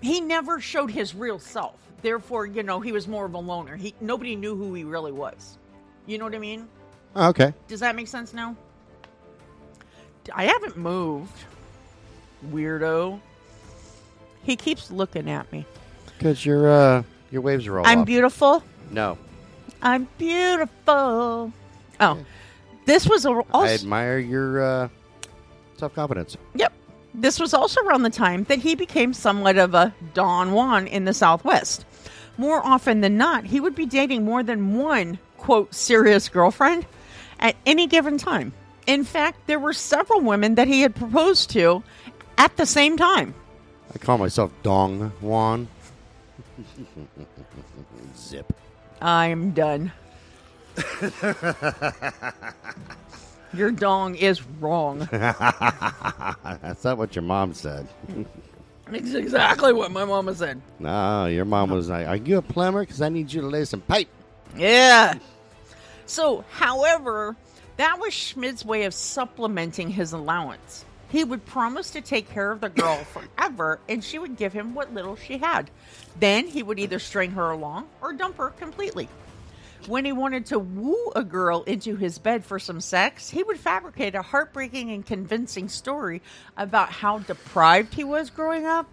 [0.00, 1.85] he never showed his real self.
[2.06, 3.74] Therefore, you know, he was more of a loner.
[3.74, 5.58] He nobody knew who he really was.
[6.06, 6.68] You know what I mean?
[7.16, 7.52] Oh, okay.
[7.66, 8.54] Does that make sense now?
[10.32, 11.36] I haven't moved.
[12.52, 13.18] Weirdo.
[14.44, 15.66] He keeps looking at me.
[16.16, 18.06] Because your uh, your waves are all I'm off.
[18.06, 18.62] beautiful.
[18.92, 19.18] no,
[19.82, 21.52] I'm beautiful.
[21.98, 22.18] Oh,
[22.84, 24.88] this was a, I also admire your uh,
[25.76, 26.36] self confidence.
[26.54, 26.72] Yep.
[27.14, 31.04] This was also around the time that he became somewhat of a Don Juan in
[31.04, 31.84] the Southwest.
[32.38, 36.86] More often than not, he would be dating more than one, quote, serious girlfriend
[37.40, 38.52] at any given time.
[38.86, 41.82] In fact, there were several women that he had proposed to
[42.38, 43.34] at the same time.
[43.94, 45.68] I call myself Dong Juan.
[48.16, 48.52] Zip.
[49.00, 49.92] I'm done.
[53.54, 55.08] Your dong is wrong.
[55.10, 57.88] That's not what your mom said.
[58.92, 60.60] It's exactly what my mama said.
[60.78, 62.80] No, your mom was like, "Are you a plumber?
[62.80, 64.08] Because I need you to lay some pipe."
[64.56, 65.14] Yeah.
[66.06, 67.36] So, however,
[67.78, 70.84] that was Schmid's way of supplementing his allowance.
[71.08, 74.74] He would promise to take care of the girl forever, and she would give him
[74.74, 75.70] what little she had.
[76.18, 79.08] Then he would either string her along or dump her completely.
[79.86, 83.58] When he wanted to woo a girl into his bed for some sex, he would
[83.58, 86.22] fabricate a heartbreaking and convincing story
[86.56, 88.88] about how deprived he was growing up.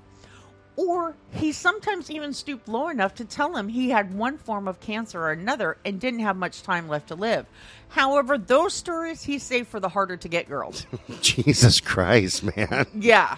[0.75, 4.79] Or he sometimes even stooped low enough to tell him he had one form of
[4.79, 7.45] cancer or another and didn't have much time left to live.
[7.89, 10.87] However, those stories he saved for the harder to get girls.
[11.21, 12.87] Jesus Christ, man!
[12.95, 13.37] yeah.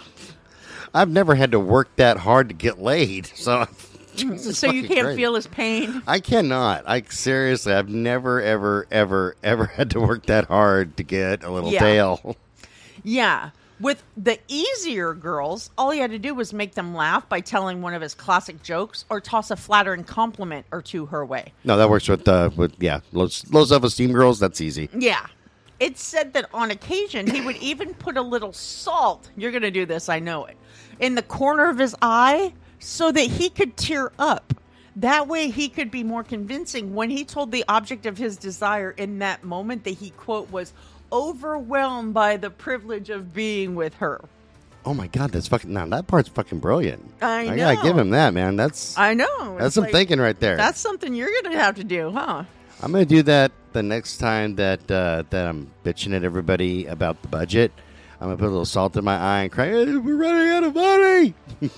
[0.94, 3.68] I've never had to work that hard to get laid, so
[4.16, 5.18] Jesus so you can't Christ.
[5.18, 6.02] feel his pain.
[6.08, 6.84] I cannot.
[6.88, 11.50] I seriously, I've never, ever, ever, ever had to work that hard to get a
[11.52, 11.80] little Yeah.
[11.80, 12.36] tail.
[13.04, 13.52] Yeah.
[13.80, 17.82] With the easier girls, all he had to do was make them laugh by telling
[17.82, 21.52] one of his classic jokes or toss a flattering compliment or two her way.
[21.66, 24.40] No, that works with uh, with yeah, low, low self esteem girls.
[24.40, 24.90] That's easy.
[24.98, 25.26] Yeah.
[25.82, 29.72] It's said that on occasion he would even put a little salt, you're going to
[29.72, 30.56] do this, I know it,
[31.02, 34.54] in the corner of his eye so that he could tear up.
[34.98, 38.92] That way he could be more convincing when he told the object of his desire
[38.92, 40.74] in that moment that he, quote, was
[41.12, 44.22] overwhelmed by the privilege of being with her.
[44.86, 45.74] Oh my god, that's fucking.
[45.74, 47.04] Now that part's fucking brilliant.
[47.22, 48.56] I gotta give him that, man.
[48.56, 49.56] That's I know.
[49.56, 50.56] that's It's some like- thinking right there.
[50.58, 52.44] That's something you're to have to do, huh?
[52.82, 57.20] I'm gonna do that the next time that uh, that I'm bitching at everybody about
[57.24, 57.72] the budget.
[58.22, 59.70] I'm gonna put a little salt in my eye and cry.
[59.70, 61.34] "Hey, We're running out of money.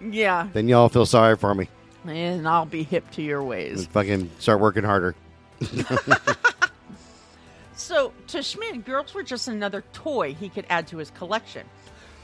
[0.00, 0.48] Yeah.
[0.52, 1.68] then y'all feel sorry for me
[2.04, 3.86] And I'll be hip to your and ways.
[3.86, 5.14] fucking start working harder.
[7.78, 11.66] So, to Schmid, girls were just another toy he could add to his collection.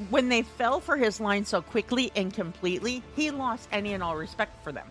[0.09, 4.17] When they fell for his line so quickly and completely, he lost any and all
[4.17, 4.87] respect for them.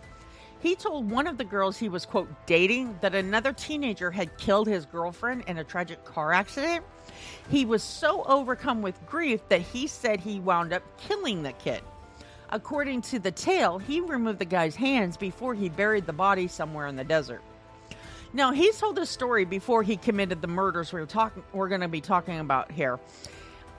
[0.60, 4.68] He told one of the girls he was, quote, dating that another teenager had killed
[4.68, 6.84] his girlfriend in a tragic car accident.
[7.50, 11.82] He was so overcome with grief that he said he wound up killing the kid.
[12.52, 16.86] According to the tale, he removed the guy's hands before he buried the body somewhere
[16.86, 17.40] in the desert.
[18.34, 21.88] Now, he's told this story before he committed the murders we're talking we're going to
[21.88, 23.00] be talking about here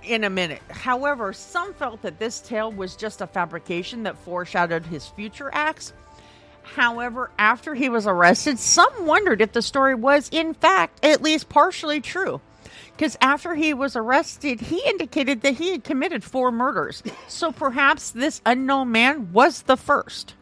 [0.04, 0.62] in a minute.
[0.70, 5.94] However, some felt that this tale was just a fabrication that foreshadowed his future acts.
[6.64, 11.48] However, after he was arrested, some wondered if the story was in fact at least
[11.48, 12.42] partially true.
[12.96, 17.02] Because after he was arrested, he indicated that he had committed four murders.
[17.28, 20.36] So perhaps this unknown man was the first.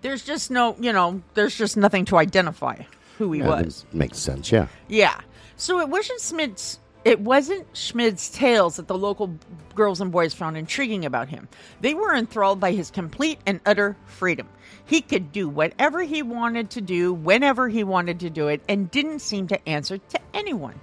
[0.00, 2.82] There's just no, you know, there's just nothing to identify
[3.18, 3.86] who he Yeah, was.
[3.92, 4.50] makes sense.
[4.50, 4.66] Yeah.
[4.88, 5.20] Yeah.
[5.56, 6.80] So it wasn't Schmid's.
[7.04, 9.34] It wasn't Schmid's tales that the local
[9.74, 11.48] girls and boys found intriguing about him.
[11.80, 14.48] They were enthralled by his complete and utter freedom.
[14.84, 18.88] He could do whatever he wanted to do, whenever he wanted to do it, and
[18.90, 20.78] didn't seem to answer to anyone.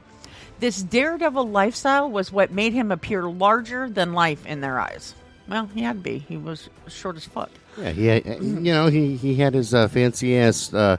[0.60, 5.14] This daredevil lifestyle was what made him appear larger than life in their eyes.
[5.48, 6.20] Well, he had to be.
[6.20, 7.50] He was short as fuck.
[7.78, 7.92] Yeah.
[7.92, 10.98] He, had, you know, he he had his uh, fancy ass uh,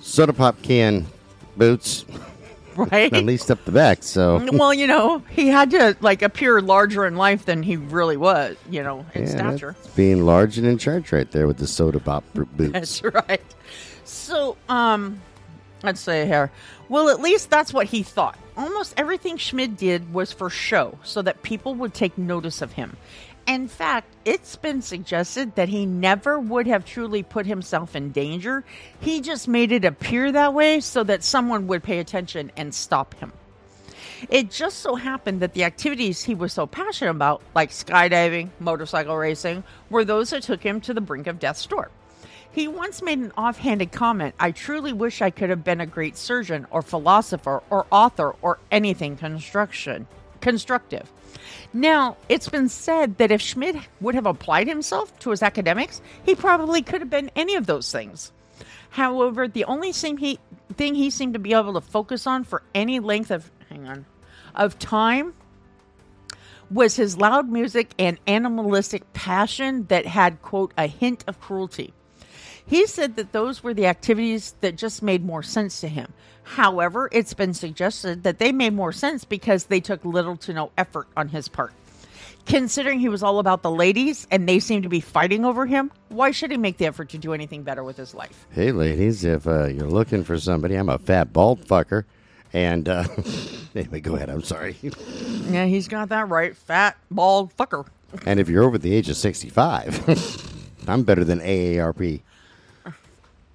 [0.00, 1.06] soda pop can
[1.56, 2.04] boots,
[2.76, 3.12] Right?
[3.12, 4.02] at least up the back.
[4.02, 8.16] So well, you know, he had to like appear larger in life than he really
[8.16, 9.76] was, you know, in Yeah, stature.
[9.94, 12.72] being large and in charge right there with the soda pop boots.
[12.72, 13.42] That's right.
[14.04, 15.20] So, um,
[15.82, 16.50] let's say here.
[16.88, 18.38] Well, at least that's what he thought.
[18.58, 22.96] Almost everything Schmid did was for show, so that people would take notice of him.
[23.46, 28.64] In fact, it's been suggested that he never would have truly put himself in danger.
[29.00, 33.14] He just made it appear that way so that someone would pay attention and stop
[33.14, 33.32] him.
[34.28, 39.16] It just so happened that the activities he was so passionate about, like skydiving, motorcycle
[39.16, 41.92] racing, were those that took him to the brink of death's door.
[42.52, 46.16] He once made an offhanded comment I truly wish I could have been a great
[46.16, 50.06] surgeon or philosopher or author or anything construction
[50.40, 51.12] constructive.
[51.72, 56.34] Now, it's been said that if Schmid would have applied himself to his academics, he
[56.34, 58.32] probably could have been any of those things.
[58.90, 60.38] However, the only thing he
[60.74, 64.06] thing he seemed to be able to focus on for any length of hang on
[64.54, 65.34] of time
[66.70, 71.92] was his loud music and animalistic passion that had quote a hint of cruelty.
[72.68, 76.12] He said that those were the activities that just made more sense to him.
[76.44, 80.70] However, it's been suggested that they made more sense because they took little to no
[80.76, 81.72] effort on his part.
[82.46, 85.90] Considering he was all about the ladies and they seemed to be fighting over him,
[86.08, 88.46] why should he make the effort to do anything better with his life?
[88.50, 92.04] Hey, ladies, if uh, you're looking for somebody, I'm a fat bald fucker.
[92.54, 93.04] And uh,
[93.74, 94.28] anyway, go ahead.
[94.30, 94.76] I'm sorry.
[95.48, 96.54] Yeah, he's got that right.
[96.54, 97.86] Fat, bald fucker.
[98.26, 102.20] and if you're over the age of 65, I'm better than AARP.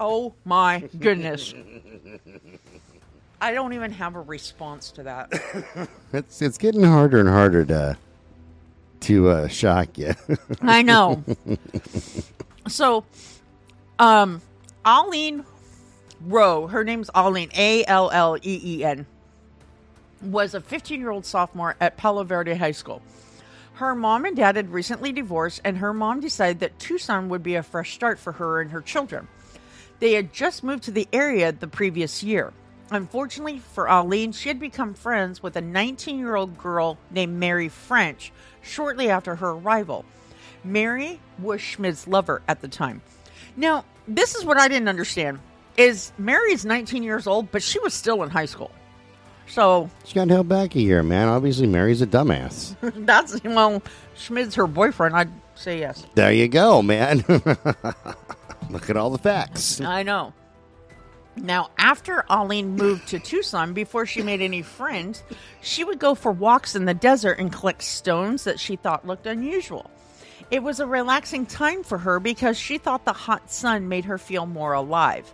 [0.05, 1.53] Oh my goodness.
[3.39, 5.31] I don't even have a response to that.
[6.13, 7.97] It's it's getting harder and harder to
[8.99, 10.13] to uh, shock you.
[10.61, 11.23] I know.
[12.67, 13.05] so,
[13.97, 14.41] um,
[14.85, 15.43] Alleen
[16.21, 19.07] Rowe, her name's Alleen, A L L E E N,
[20.21, 23.01] was a 15 year old sophomore at Palo Verde High School.
[23.75, 27.55] Her mom and dad had recently divorced, and her mom decided that Tucson would be
[27.55, 29.27] a fresh start for her and her children.
[29.99, 32.53] They had just moved to the area the previous year.
[32.91, 37.69] Unfortunately for Alleen, she had become friends with a 19 year old girl named Mary
[37.69, 40.05] French shortly after her arrival.
[40.63, 43.01] Mary was Schmid's lover at the time.
[43.55, 45.39] Now, this is what I didn't understand
[45.77, 48.71] is Mary's 19 years old, but she was still in high school.
[49.47, 51.27] So she got held back a year, man.
[51.27, 52.75] Obviously, Mary's a dumbass.
[53.05, 53.81] that's, well,
[54.15, 55.15] Schmid's her boyfriend.
[55.15, 56.05] I'd say yes.
[56.15, 57.23] there you go, man.
[58.69, 59.79] Look at all the facts.
[59.81, 60.33] I know.
[61.35, 65.23] Now, after Alleen moved to Tucson, before she made any friends,
[65.61, 69.25] she would go for walks in the desert and collect stones that she thought looked
[69.25, 69.89] unusual.
[70.51, 74.19] It was a relaxing time for her because she thought the hot sun made her
[74.19, 75.33] feel more alive.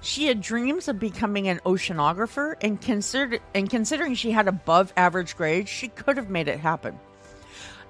[0.00, 5.36] She had dreams of becoming an oceanographer, and, considered, and considering she had above average
[5.36, 6.98] grades, she could have made it happen.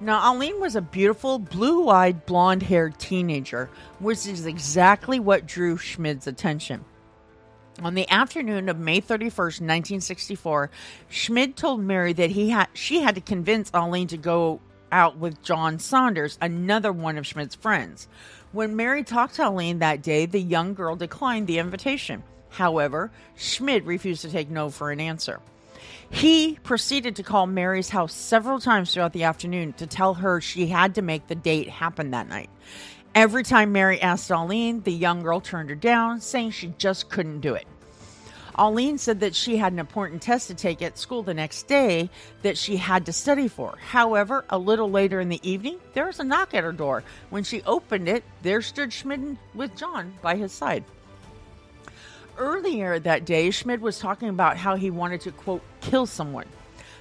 [0.00, 5.76] Now, Alleen was a beautiful, blue eyed, blonde haired teenager, which is exactly what drew
[5.76, 6.84] Schmid's attention.
[7.82, 10.70] On the afternoon of May 31st, 1964,
[11.08, 14.60] Schmid told Mary that he had she had to convince Alleen to go
[14.92, 18.06] out with John Saunders, another one of Schmid's friends.
[18.52, 22.22] When Mary talked to Alleen that day, the young girl declined the invitation.
[22.50, 25.40] However, Schmid refused to take no for an answer.
[26.14, 30.68] He proceeded to call Mary's house several times throughout the afternoon to tell her she
[30.68, 32.50] had to make the date happen that night.
[33.16, 37.40] Every time Mary asked Alleen, the young girl turned her down, saying she just couldn't
[37.40, 37.66] do it.
[38.54, 42.08] Alleen said that she had an important test to take at school the next day
[42.42, 43.76] that she had to study for.
[43.78, 47.02] However, a little later in the evening, there was a knock at her door.
[47.30, 50.84] When she opened it, there stood Schmid with John by his side.
[52.36, 56.46] Earlier that day, Schmid was talking about how he wanted to, quote, kill someone.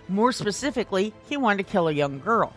[0.08, 2.54] More specifically, he wanted to kill a young girl.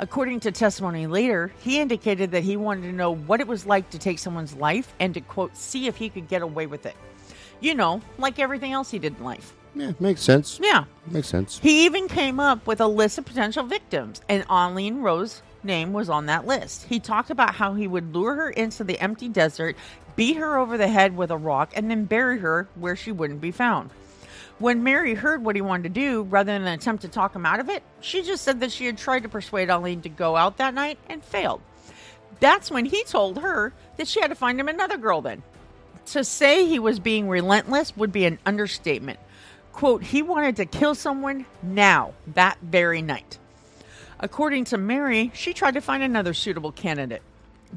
[0.00, 3.90] According to testimony later, he indicated that he wanted to know what it was like
[3.90, 6.96] to take someone's life and to, quote, see if he could get away with it.
[7.60, 9.52] You know, like everything else he did in life.
[9.74, 10.58] Yeah, makes sense.
[10.62, 10.84] Yeah.
[11.08, 11.58] Makes sense.
[11.58, 16.08] He even came up with a list of potential victims, and Alleen Rowe's name was
[16.08, 16.84] on that list.
[16.84, 19.76] He talked about how he would lure her into the empty desert,
[20.16, 23.40] beat her over the head with a rock, and then bury her where she wouldn't
[23.40, 23.90] be found.
[24.58, 27.60] When Mary heard what he wanted to do, rather than attempt to talk him out
[27.60, 30.56] of it, she just said that she had tried to persuade Alleen to go out
[30.56, 31.60] that night and failed.
[32.40, 35.42] That's when he told her that she had to find him another girl then.
[36.06, 39.20] To say he was being relentless would be an understatement.
[39.72, 43.38] Quote, he wanted to kill someone now, that very night.
[44.20, 47.22] According to Mary, she tried to find another suitable candidate,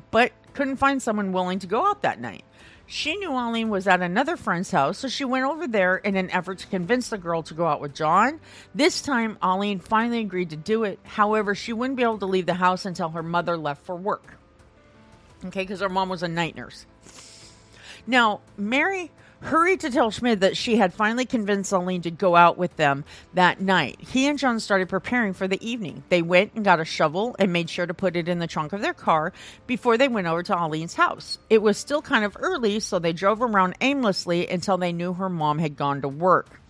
[0.10, 2.44] but couldn't find someone willing to go out that night.
[2.88, 6.30] She knew Alleen was at another friend's house, so she went over there in an
[6.32, 8.42] effort to convince the girl to go out with John.
[8.76, 11.00] This time, Alleen finally agreed to do it.
[11.04, 14.38] However, she wouldn't be able to leave the house until her mother left for work.
[15.46, 16.86] Okay, because her mom was a night nurse.
[18.06, 19.12] Now, Mary
[19.42, 23.04] hurried to tell Schmid that she had finally convinced Alleen to go out with them
[23.34, 24.00] that night.
[24.00, 26.04] He and John started preparing for the evening.
[26.10, 28.74] They went and got a shovel and made sure to put it in the trunk
[28.74, 29.34] of their car
[29.68, 31.40] before they went over to Alleen's house.
[31.50, 35.30] It was still kind of early, so they drove around aimlessly until they knew her
[35.30, 36.62] mom had gone to work.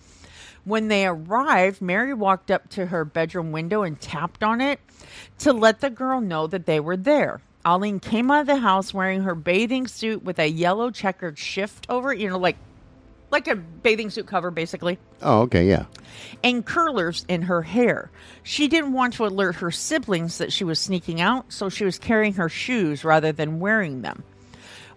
[0.63, 4.79] When they arrived, Mary walked up to her bedroom window and tapped on it
[5.39, 7.41] to let the girl know that they were there.
[7.65, 11.85] Alleen came out of the house wearing her bathing suit with a yellow checkered shift
[11.89, 12.57] over it, you know, like
[13.29, 15.85] like a bathing suit cover basically, Oh, okay, yeah.
[16.43, 18.11] and curlers in her hair.
[18.43, 21.97] She didn't want to alert her siblings that she was sneaking out, so she was
[21.97, 24.23] carrying her shoes rather than wearing them.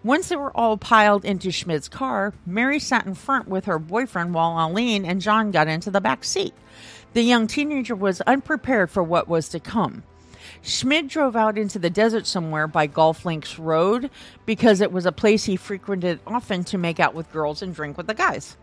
[0.03, 4.33] Once they were all piled into Schmid's car, Mary sat in front with her boyfriend
[4.33, 6.53] while Alleen and John got into the back seat.
[7.13, 10.03] The young teenager was unprepared for what was to come.
[10.65, 14.09] Schmid drove out into the desert somewhere by Golf Links Road
[14.47, 17.97] because it was a place he frequented often to make out with girls and drink
[17.97, 18.57] with the guys.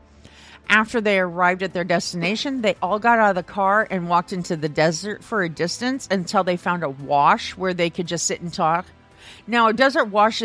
[0.68, 4.32] After they arrived at their destination, they all got out of the car and walked
[4.32, 8.26] into the desert for a distance until they found a wash where they could just
[8.26, 8.86] sit and talk.
[9.46, 10.42] Now, a desert wash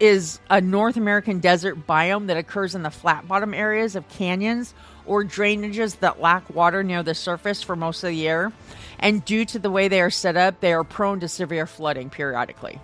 [0.00, 4.74] is a North American desert biome that occurs in the flat bottom areas of canyons
[5.06, 8.52] or drainages that lack water near the surface for most of the year.
[9.00, 12.10] And due to the way they are set up, they are prone to severe flooding
[12.10, 12.78] periodically.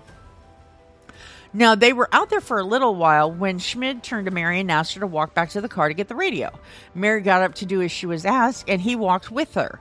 [1.52, 4.70] Now, they were out there for a little while when Schmid turned to Mary and
[4.70, 6.50] asked her to walk back to the car to get the radio.
[6.94, 9.78] Mary got up to do as she was asked, and he walked with her.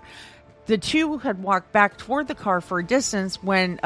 [0.68, 3.80] The two had walked back toward the car for a distance when,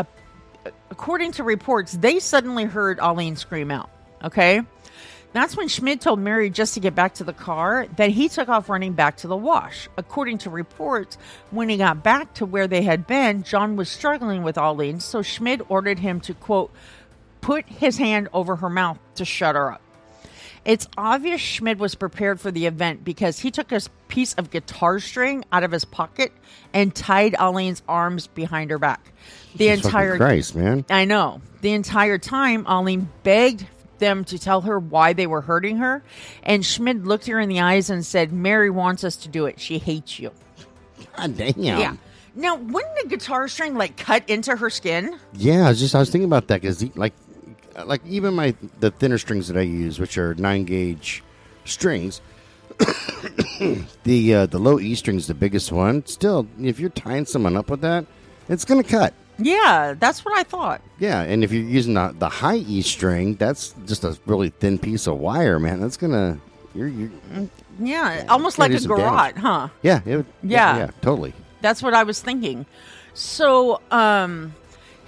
[0.92, 3.90] according to reports, they suddenly heard Alleen scream out.
[4.24, 4.62] Okay?
[5.32, 8.50] That's when Schmid told Mary just to get back to the car that he took
[8.50, 9.88] off running back to the wash.
[9.98, 11.18] According to reports,
[11.52, 15.22] when he got back to where they had been, John was struggling with Alleen, so
[15.22, 16.72] Schmid ordered him to, quote,
[17.42, 19.82] put his hand over her mouth to shut her up.
[20.66, 25.00] It's obvious Schmid was prepared for the event because he took a piece of guitar
[25.00, 26.34] string out of his pocket
[26.74, 29.14] and tied Alleen's arms behind her back.
[29.54, 30.86] The Jesus entire Christ, man.
[30.90, 31.42] I know.
[31.62, 33.66] The entire time, Alleen begged
[34.00, 36.04] them to tell her why they were hurting her,
[36.44, 39.60] and Schmid looked her in the eyes and said, "Mary wants us to do it.
[39.60, 40.32] She hates you."
[41.16, 41.54] God damn.
[41.58, 41.96] Yeah.
[42.36, 45.18] Now, wouldn't a guitar string like cut into her skin?
[45.34, 47.14] Yeah, I was just I was thinking about that because like
[47.86, 51.24] like even my the thinner strings that I use, which are nine gauge
[51.66, 52.22] strings,
[54.04, 56.06] the uh, the low E string's the biggest one.
[56.06, 58.06] Still, if you're tying someone up with that,
[58.48, 59.14] it's gonna cut.
[59.40, 60.82] Yeah, that's what I thought.
[61.00, 64.78] Yeah, and if you're using the, the high E string, that's just a really thin
[64.78, 65.80] piece of wire, man.
[65.80, 66.40] That's gonna
[66.76, 67.10] you're, you're
[67.80, 69.00] Yeah, almost like a garrote,
[69.36, 69.36] damage.
[69.38, 69.68] huh?
[69.82, 70.78] yeah, it would, Yeah.
[70.78, 71.34] yeah, totally.
[71.62, 72.66] That's what I was thinking.
[73.14, 74.54] So, um,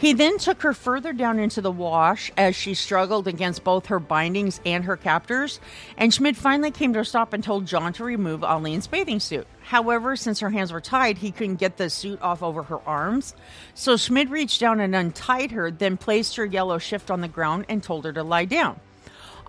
[0.02, 4.00] he then took her further down into the wash as she struggled against both her
[4.00, 5.60] bindings and her captors.
[5.96, 9.46] And Schmid finally came to a stop and told John to remove Alleen's bathing suit.
[9.62, 13.36] However, since her hands were tied, he couldn't get the suit off over her arms.
[13.76, 17.66] So Schmid reached down and untied her, then placed her yellow shift on the ground
[17.70, 18.80] and told her to lie down.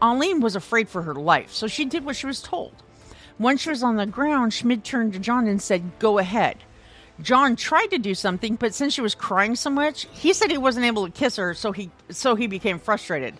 [0.02, 2.74] Alleen was afraid for her life, so she did what she was told.
[3.38, 6.58] Once she was on the ground, Schmid turned to John and said, Go ahead.
[7.22, 10.58] John tried to do something, but since she was crying so much, he said he
[10.58, 13.34] wasn't able to kiss her, so he so he became frustrated.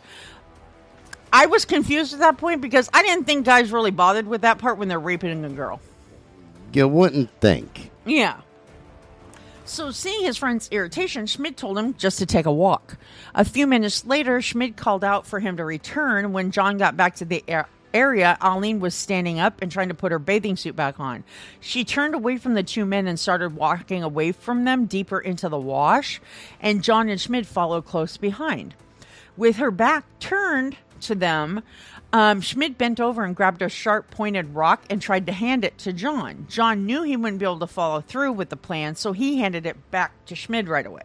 [1.32, 4.58] I was confused at that point because I didn't think guys really bothered with that
[4.58, 5.80] part when they're raping a girl.
[6.72, 7.90] You wouldn't think.
[8.04, 8.40] Yeah.
[9.64, 12.98] So, seeing his friend's irritation, Schmid told him just to take a walk.
[13.34, 16.32] A few minutes later, Schmid called out for him to return.
[16.32, 17.44] When John got back to the
[17.94, 21.24] area, Alleen was standing up and trying to put her bathing suit back on.
[21.60, 25.48] She turned away from the two men and started walking away from them deeper into
[25.48, 26.20] the wash,
[26.60, 28.74] and John and Schmid followed close behind.
[29.36, 31.62] With her back turned to them,
[32.12, 35.78] um, Schmid bent over and grabbed a sharp pointed rock and tried to hand it
[35.78, 36.46] to John.
[36.48, 39.64] John knew he wouldn't be able to follow through with the plan, so he handed
[39.64, 41.04] it back to Schmid right away.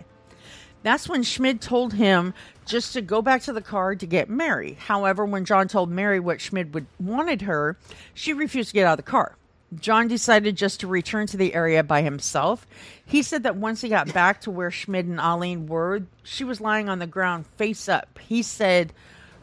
[0.87, 2.33] That's when Schmid told him
[2.65, 4.77] just to go back to the car to get Mary.
[4.79, 7.75] However, when John told Mary what Schmid would wanted her,
[8.13, 9.35] she refused to get out of the car.
[9.75, 12.65] John decided just to return to the area by himself.
[13.05, 16.61] He said that once he got back to where Schmid and Alleen were, she was
[16.61, 18.17] lying on the ground face up.
[18.25, 18.93] He said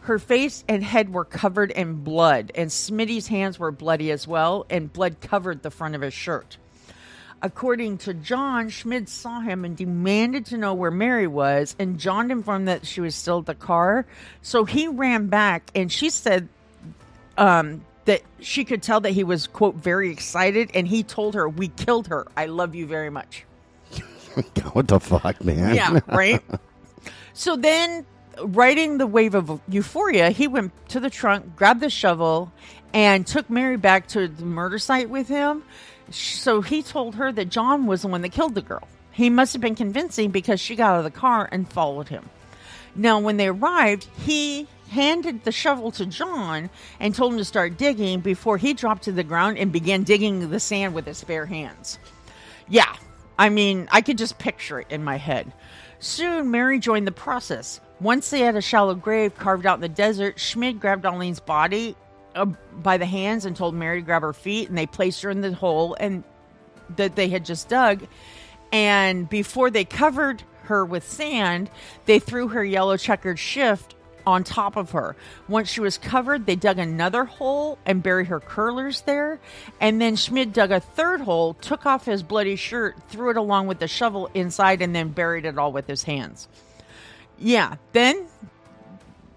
[0.04, 4.64] her face and head were covered in blood, and Smitty's hands were bloody as well,
[4.70, 6.56] and blood covered the front of his shirt.
[7.44, 12.30] According to John, Schmid saw him and demanded to know where Mary was, and John
[12.30, 14.06] informed that she was still at the car.
[14.40, 16.48] So he ran back, and she said
[17.36, 21.46] um, that she could tell that he was, quote, very excited, and he told her,
[21.46, 22.26] We killed her.
[22.34, 23.44] I love you very much.
[24.72, 25.74] what the fuck, man?
[25.74, 26.42] Yeah, right?
[27.34, 28.06] so then,
[28.42, 32.50] riding the wave of euphoria, he went to the trunk, grabbed the shovel,
[32.94, 35.62] and took Mary back to the murder site with him.
[36.10, 38.86] So he told her that John was the one that killed the girl.
[39.10, 42.28] He must have been convincing because she got out of the car and followed him.
[42.96, 47.76] Now, when they arrived, he handed the shovel to John and told him to start
[47.76, 51.46] digging before he dropped to the ground and began digging the sand with his bare
[51.46, 51.98] hands.
[52.68, 52.94] Yeah,
[53.38, 55.52] I mean, I could just picture it in my head.
[55.98, 57.80] Soon, Mary joined the process.
[58.00, 61.96] Once they had a shallow grave carved out in the desert, Schmid grabbed Alleen's body
[62.34, 62.46] uh,
[62.82, 65.40] by the hands and told Mary to grab her feet, and they placed her in
[65.40, 66.24] the hole and
[66.96, 68.06] that they had just dug.
[68.72, 71.70] And before they covered her with sand,
[72.06, 73.94] they threw her yellow checkered shift
[74.26, 75.16] on top of her.
[75.48, 79.38] Once she was covered, they dug another hole and buried her curlers there.
[79.80, 83.66] And then Schmid dug a third hole, took off his bloody shirt, threw it along
[83.66, 86.48] with the shovel inside, and then buried it all with his hands.
[87.38, 88.26] Yeah, then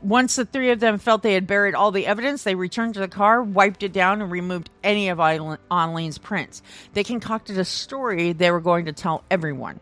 [0.07, 2.99] once the three of them felt they had buried all the evidence, they returned to
[3.01, 6.61] the car, wiped it down, and removed any of Alleen's prints.
[6.93, 9.81] They concocted a story they were going to tell everyone.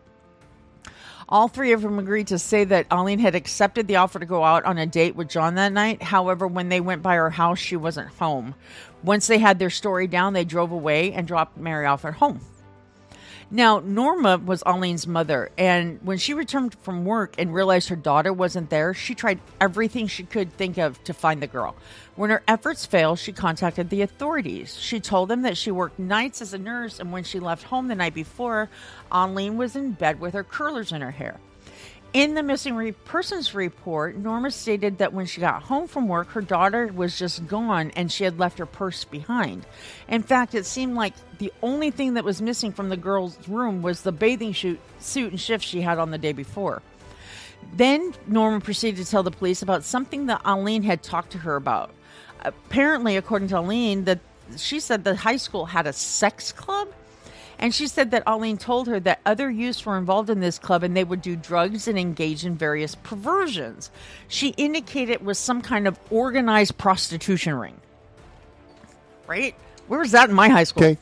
[1.28, 4.44] All three of them agreed to say that Alleen had accepted the offer to go
[4.44, 6.02] out on a date with John that night.
[6.02, 8.54] However, when they went by her house, she wasn't home.
[9.02, 12.40] Once they had their story down, they drove away and dropped Mary off at home.
[13.48, 18.32] Now, Norma was Alleen's mother, and when she returned from work and realized her daughter
[18.32, 21.76] wasn't there, she tried everything she could think of to find the girl.
[22.16, 24.76] When her efforts failed, she contacted the authorities.
[24.80, 27.86] She told them that she worked nights as a nurse, and when she left home
[27.86, 28.68] the night before,
[29.12, 31.38] Alleen was in bed with her curlers in her hair.
[32.12, 36.40] In the missing persons report, Norma stated that when she got home from work, her
[36.40, 39.66] daughter was just gone and she had left her purse behind.
[40.08, 43.82] In fact, it seemed like the only thing that was missing from the girl's room
[43.82, 46.80] was the bathing suit, suit and shift she had on the day before.
[47.74, 51.56] Then Norma proceeded to tell the police about something that Alleen had talked to her
[51.56, 51.90] about.
[52.40, 54.20] Apparently, according to Alleen, that
[54.56, 56.88] she said the high school had a sex club
[57.58, 60.82] and she said that Alleen told her that other youths were involved in this club
[60.82, 63.90] and they would do drugs and engage in various perversions.
[64.28, 67.80] She indicated it was some kind of organized prostitution ring.
[69.26, 69.54] Right?
[69.88, 70.84] Where was that in my high school?
[70.84, 70.98] Okay.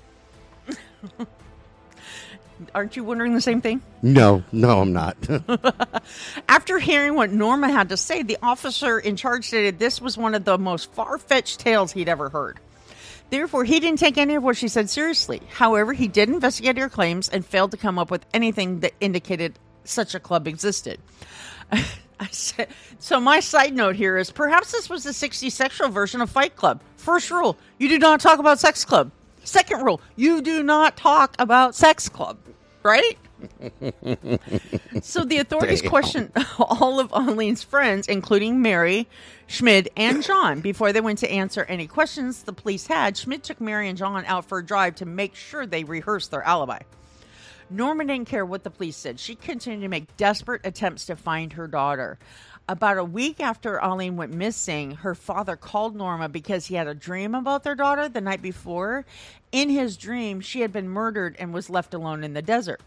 [2.75, 3.83] Aren't you wondering the same thing?
[4.03, 5.17] No, no, I'm not.
[6.49, 10.35] After hearing what Norma had to say, the officer in charge stated this was one
[10.35, 12.61] of the most far fetched tales he'd ever heard.
[13.31, 15.41] Therefore, he didn't take any of what she said seriously.
[15.51, 19.59] However, he did investigate her claims and failed to come up with anything that indicated
[19.85, 21.01] such a club existed.
[21.73, 22.69] I said,
[22.99, 26.55] so my side note here is perhaps this was the 60 sexual version of Fight
[26.55, 26.81] Club.
[26.97, 29.11] First rule, you do not talk about sex club.
[29.43, 32.39] Second rule, you do not talk about sex club,
[32.83, 33.19] right?
[35.03, 35.91] So the authorities Damn.
[35.91, 39.07] questioned all of Alleen's friends, including Mary,
[39.47, 40.61] Schmid, and John.
[40.61, 44.25] Before they went to answer any questions the police had, Schmid took Mary and John
[44.27, 46.81] out for a drive to make sure they rehearsed their alibi.
[47.71, 49.19] Norma didn't care what the police said.
[49.19, 52.19] She continued to make desperate attempts to find her daughter.
[52.67, 56.95] About a week after Alleen went missing, her father called Norma because he had a
[56.95, 59.05] dream about their daughter the night before.
[59.53, 62.81] In his dream, she had been murdered and was left alone in the desert.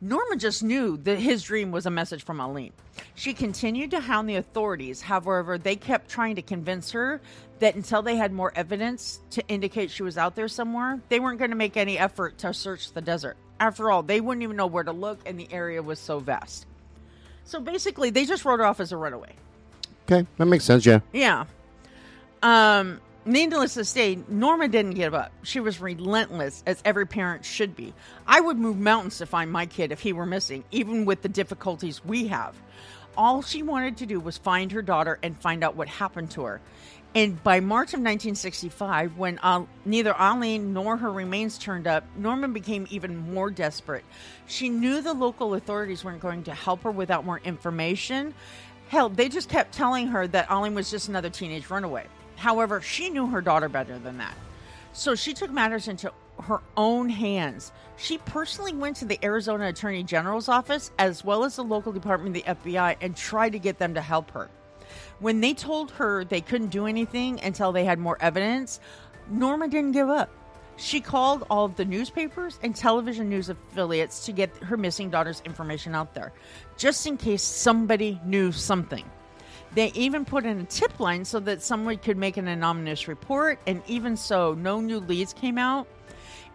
[0.00, 2.72] Norma just knew that his dream was a message from Alleen.
[3.14, 5.02] She continued to hound the authorities.
[5.02, 7.20] However, they kept trying to convince her
[7.58, 11.38] that until they had more evidence to indicate she was out there somewhere, they weren't
[11.38, 13.36] going to make any effort to search the desert.
[13.58, 16.66] After all, they wouldn't even know where to look, and the area was so vast.
[17.44, 19.34] So basically, they just wrote her off as a runaway.
[20.10, 20.86] Okay, that makes sense.
[20.86, 21.00] Yeah.
[21.12, 21.44] Yeah.
[22.42, 25.30] Um, Needless to say, Norma didn't give up.
[25.42, 27.92] She was relentless, as every parent should be.
[28.26, 31.28] I would move mountains to find my kid if he were missing, even with the
[31.28, 32.56] difficulties we have.
[33.18, 36.44] All she wanted to do was find her daughter and find out what happened to
[36.44, 36.60] her.
[37.14, 42.48] And by March of 1965, when uh, neither Alleen nor her remains turned up, Norma
[42.48, 44.04] became even more desperate.
[44.46, 48.32] She knew the local authorities weren't going to help her without more information.
[48.88, 52.06] Hell, they just kept telling her that Alleen was just another teenage runaway.
[52.40, 54.34] However, she knew her daughter better than that.
[54.94, 56.10] So she took matters into
[56.42, 57.70] her own hands.
[57.98, 62.34] She personally went to the Arizona Attorney General's office as well as the local department
[62.46, 64.48] of the FBI and tried to get them to help her.
[65.18, 68.80] When they told her they couldn't do anything until they had more evidence,
[69.28, 70.30] Norma didn't give up.
[70.78, 75.42] She called all of the newspapers and television news affiliates to get her missing daughter's
[75.44, 76.32] information out there,
[76.78, 79.04] just in case somebody knew something.
[79.74, 83.58] They even put in a tip line so that someone could make an anonymous report,
[83.66, 85.86] and even so, no new leads came out.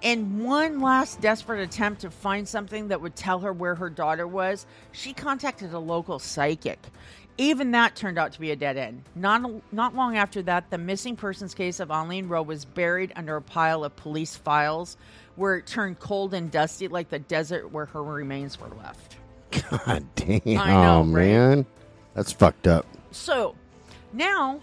[0.01, 4.27] In one last desperate attempt to find something that would tell her where her daughter
[4.27, 6.79] was, she contacted a local psychic.
[7.37, 9.03] Even that turned out to be a dead end.
[9.15, 13.35] Not, not long after that, the missing persons case of Alleen Rowe was buried under
[13.35, 14.95] a pile of police files
[15.35, 19.17] where it turned cold and dusty like the desert where her remains were left.
[19.69, 21.27] God damn, I know, right?
[21.27, 21.65] man.
[22.13, 22.85] That's fucked up.
[23.15, 23.55] So
[24.11, 24.59] now,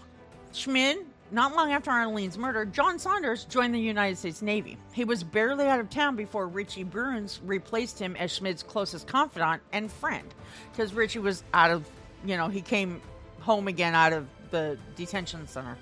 [0.53, 0.99] Schmid,
[1.31, 4.77] not long after Alleen's murder, John Saunders joined the United States Navy.
[4.93, 9.63] He was barely out of town before Richie Bruns replaced him as Schmid's closest confidant
[9.73, 10.33] and friend.
[10.71, 11.83] Because Richie was out of,
[12.23, 13.01] you know, he came
[13.41, 15.75] home again out of the detention center.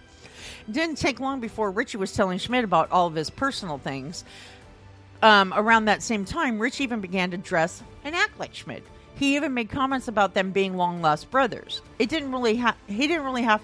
[0.71, 4.23] Didn't take long before Richie was telling Schmid about all of his personal things.
[5.21, 8.81] Um, around that same time, Rich even began to dress and act like Schmid.
[9.21, 11.83] He even made comments about them being long lost brothers.
[11.99, 13.61] It didn't really have he didn't really have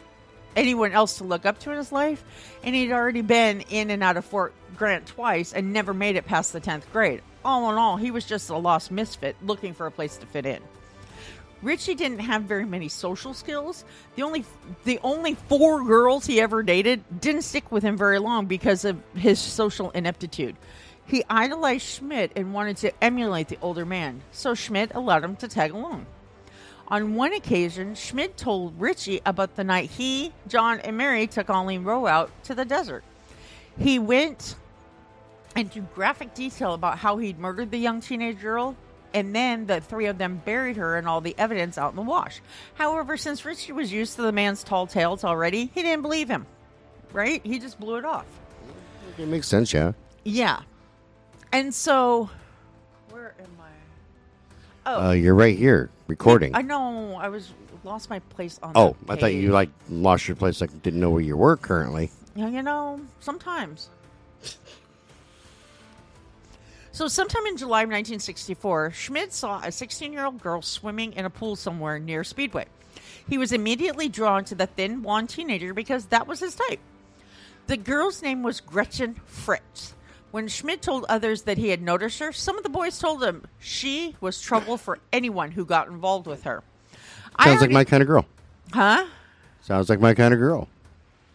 [0.55, 2.24] anyone else to look up to in his life,
[2.64, 6.28] and he'd already been in and out of Fort Grant twice and never made it
[6.28, 7.24] past the tenth grade.
[7.43, 10.45] All in all, he was just a lost misfit looking for a place to fit
[10.45, 10.62] in.
[11.64, 13.84] Richie didn't have very many social skills.
[14.16, 14.45] The only
[14.84, 19.01] the only four girls he ever dated didn't stick with him very long because of
[19.16, 20.55] his social ineptitude.
[21.08, 25.47] He idolized Schmid and wanted to emulate the older man, so Schmid allowed him to
[25.47, 26.05] tag along.
[26.89, 31.86] On one occasion, Schmid told Richie about the night he, John, and Mary took Alleen
[31.86, 33.03] Rowe out to the desert.
[33.80, 34.55] He went
[35.55, 38.76] into graphic detail about how he'd murdered the young teenage girl,
[39.14, 42.01] and then the three of them buried her and all the evidence out in the
[42.01, 42.41] wash.
[42.74, 46.45] However, since Richie was used to the man's tall tales already, he didn't believe him.
[47.14, 47.41] Right?
[47.45, 48.26] He just blew it off.
[49.18, 49.93] It makes sense, yeah.
[50.26, 50.62] Yeah.
[51.52, 52.30] And so,
[53.10, 54.89] where am I?
[54.89, 56.56] Oh, Uh, you're right here, recording.
[56.56, 57.16] I know.
[57.16, 57.52] I was
[57.84, 58.74] lost my place on.
[58.76, 59.50] oh, the I thought you page.
[59.52, 62.12] like lost your place, like didn't know where you were currently.
[62.36, 63.89] Yeah, you know, sometimes.
[66.91, 71.26] So, sometime in July of 1964, Schmid saw a 16 year old girl swimming in
[71.26, 72.66] a pool somewhere near Speedway.
[73.30, 76.80] He was immediately drawn to the thin blonde teenager because that was his type.
[77.68, 79.93] The girl's name was Gretchen Fritz.
[80.32, 83.45] When Schmid told others that he had noticed her, some of the boys told him
[83.59, 86.63] she was trouble for anyone who got involved with her.
[87.41, 88.25] Sounds like my kind of girl.
[88.73, 89.05] Huh?
[89.61, 90.67] Sounds like my kind of girl.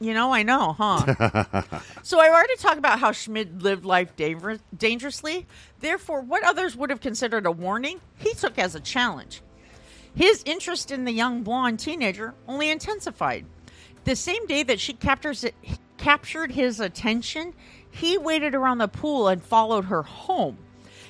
[0.00, 1.80] You know, I know, huh?
[2.02, 5.46] so I already talked about how Schmid lived life danger- dangerously.
[5.78, 9.42] Therefore, what others would have considered a warning, he took as a challenge.
[10.14, 13.46] His interest in the young blonde teenager only intensified.
[14.04, 15.44] The same day that she captures
[15.96, 17.54] captured his attention,
[17.92, 20.56] he waited around the pool and followed her home.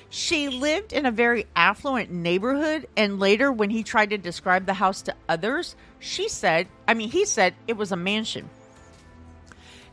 [0.09, 4.75] She lived in a very affluent neighborhood, and later, when he tried to describe the
[4.75, 8.47] house to others, she said, I mean, he said it was a mansion.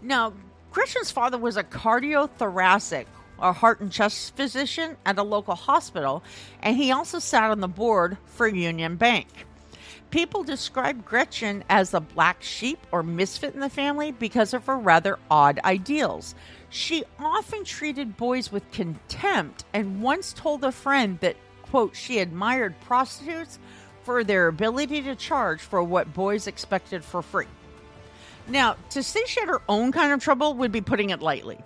[0.02, 0.34] Now,
[0.72, 3.06] Gretchen's father was a cardiothoracic,
[3.40, 6.22] a heart and chest physician at a local hospital,
[6.60, 9.28] and he also sat on the board for Union Bank.
[10.10, 14.76] People describe Gretchen as a black sheep or misfit in the family because of her
[14.76, 16.34] rather odd ideals.
[16.70, 22.80] She often treated boys with contempt and once told a friend that, quote, she admired
[22.80, 23.58] prostitutes
[24.04, 27.48] for their ability to charge for what boys expected for free.
[28.46, 31.58] Now, to say she had her own kind of trouble would be putting it lightly.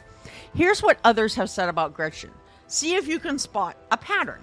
[0.55, 2.31] Here's what others have said about Gretchen.
[2.67, 4.41] See if you can spot a pattern.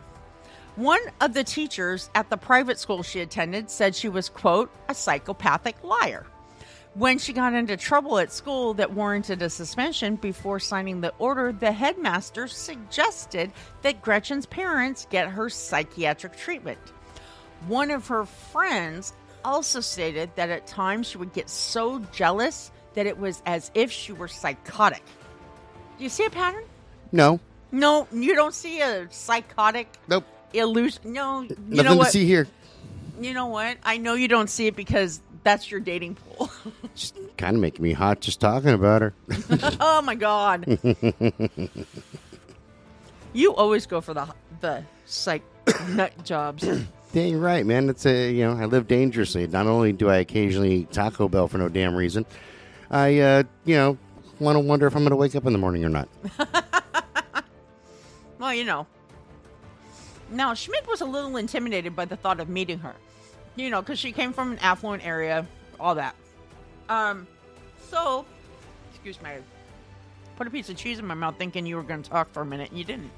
[0.75, 4.93] One of the teachers at the private school she attended said she was, quote, a
[4.93, 6.25] psychopathic liar.
[6.93, 11.53] When she got into trouble at school that warranted a suspension before signing the order,
[11.53, 16.79] the headmaster suggested that Gretchen's parents get her psychiatric treatment.
[17.67, 19.13] One of her friends
[19.45, 23.89] also stated that at times she would get so jealous that it was as if
[23.89, 25.03] she were psychotic.
[25.97, 26.63] Do you see a pattern?
[27.13, 27.39] No.
[27.71, 30.25] No, you don't see a psychotic Nope.
[30.51, 31.01] illusion.
[31.13, 32.05] No, you Nothing know what?
[32.07, 32.47] to see here.
[33.21, 33.77] You know what?
[33.83, 36.51] I know you don't see it because that's your dating pool.
[36.95, 39.13] Just kind of making me hot just talking about her.
[39.79, 40.79] oh my god.
[43.33, 44.27] you always go for the
[44.59, 45.43] the psych
[45.89, 46.67] nut jobs.
[47.13, 47.89] Dang right, man.
[47.89, 49.47] It's a you know I live dangerously.
[49.47, 52.25] Not only do I occasionally eat Taco Bell for no damn reason,
[52.89, 53.97] I uh, you know
[54.39, 56.09] want to wonder if I'm going to wake up in the morning or not.
[58.41, 58.87] Well, you know.
[60.31, 62.95] Now, Schmid was a little intimidated by the thought of meeting her.
[63.55, 65.45] You know, because she came from an affluent area,
[65.79, 66.15] all that.
[66.89, 67.27] Um,
[67.89, 68.25] so,
[68.91, 69.31] excuse me,
[70.37, 72.41] put a piece of cheese in my mouth thinking you were going to talk for
[72.41, 73.11] a minute, and you didn't.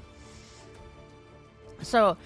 [1.82, 2.16] So,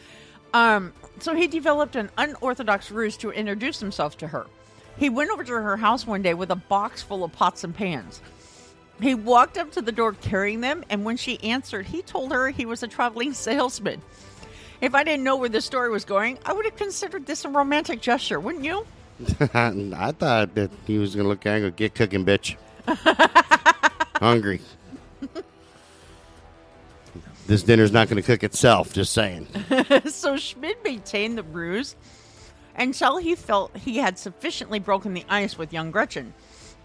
[0.54, 4.46] um, so he developed an unorthodox ruse to introduce himself to her.
[4.96, 7.74] He went over to her house one day with a box full of pots and
[7.74, 8.20] pans.
[9.00, 12.48] He walked up to the door carrying them, and when she answered, he told her
[12.48, 14.02] he was a traveling salesman.
[14.80, 17.48] If I didn't know where the story was going, I would have considered this a
[17.48, 18.86] romantic gesture, wouldn't you?
[19.40, 22.56] I thought that he was going to look at her and go, get cooking, bitch.
[24.16, 24.60] Hungry.
[27.46, 29.48] this dinner's not going to cook itself, just saying.
[30.06, 31.96] so Schmid maintained the ruse
[32.76, 36.32] until he felt he had sufficiently broken the ice with young Gretchen.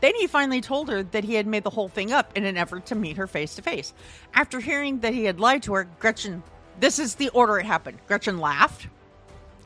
[0.02, 2.58] Then he finally told her that he had made the whole thing up in an
[2.58, 3.94] effort to meet her face to face.
[4.34, 6.44] After hearing that he had lied to her, Gretchen,
[6.80, 8.00] this is the order it happened.
[8.08, 8.88] Gretchen laughed.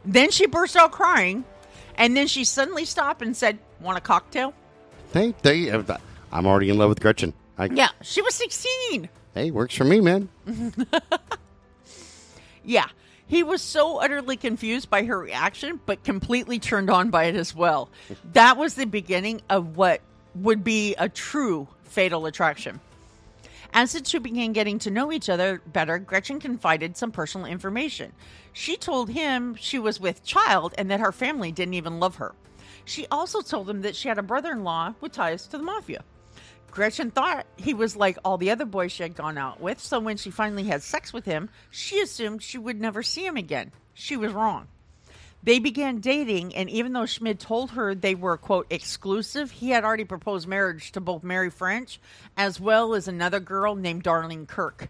[0.05, 1.43] Then she burst out crying.
[1.95, 4.53] And then she suddenly stopped and said, Want a cocktail?
[5.13, 5.71] Hey, they,
[6.31, 7.33] I'm already in love with Gretchen.
[7.57, 9.09] I, Yeah, she was 16.
[9.33, 10.29] Hey, works for me, man.
[12.67, 12.85] Yeah.
[13.27, 17.55] He was so utterly confused by her reaction, but completely turned on by it as
[17.55, 17.89] well.
[18.33, 20.01] That was the beginning of what
[20.35, 22.79] would be a true fatal attraction.
[23.73, 28.11] As the two began getting to know each other better, Gretchen confided some personal information.
[28.53, 32.33] She told him she was with child and that her family didn't even love her.
[32.85, 35.63] She also told him that she had a brother in law with ties to the
[35.63, 36.03] mafia.
[36.71, 39.99] Gretchen thought he was like all the other boys she had gone out with, so
[39.99, 43.71] when she finally had sex with him, she assumed she would never see him again.
[43.93, 44.67] She was wrong.
[45.43, 49.83] They began dating, and even though Schmid told her they were, quote, exclusive, he had
[49.83, 51.99] already proposed marriage to both Mary French
[52.35, 54.89] as well as another girl named Darlene Kirk.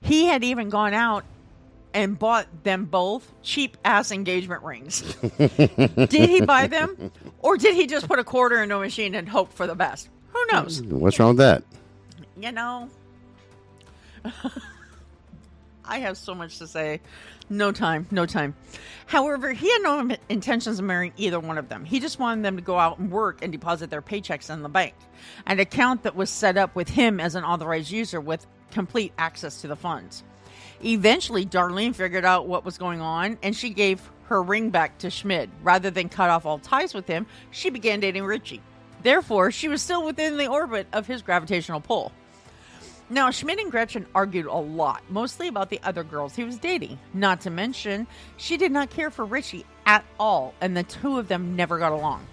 [0.00, 1.24] He had even gone out
[1.92, 5.02] and bought them both cheap ass engagement rings.
[5.38, 7.12] did he buy them?
[7.38, 10.08] Or did he just put a quarter into a machine and hope for the best?
[10.32, 10.82] Who knows?
[10.82, 11.62] What's wrong with that?
[12.38, 12.90] You know,
[15.86, 17.00] I have so much to say.
[17.50, 18.54] No time, no time.
[19.06, 21.84] However, he had no intentions of marrying either one of them.
[21.84, 24.68] He just wanted them to go out and work and deposit their paychecks in the
[24.68, 24.94] bank,
[25.46, 29.60] an account that was set up with him as an authorized user with complete access
[29.60, 30.24] to the funds.
[30.82, 35.10] Eventually, Darlene figured out what was going on and she gave her ring back to
[35.10, 35.50] Schmid.
[35.62, 38.62] Rather than cut off all ties with him, she began dating Richie.
[39.02, 42.10] Therefore, she was still within the orbit of his gravitational pull.
[43.14, 46.98] Now, Schmid and Gretchen argued a lot, mostly about the other girls he was dating.
[47.12, 48.08] Not to mention,
[48.38, 51.92] she did not care for Richie at all, and the two of them never got
[51.92, 52.26] along.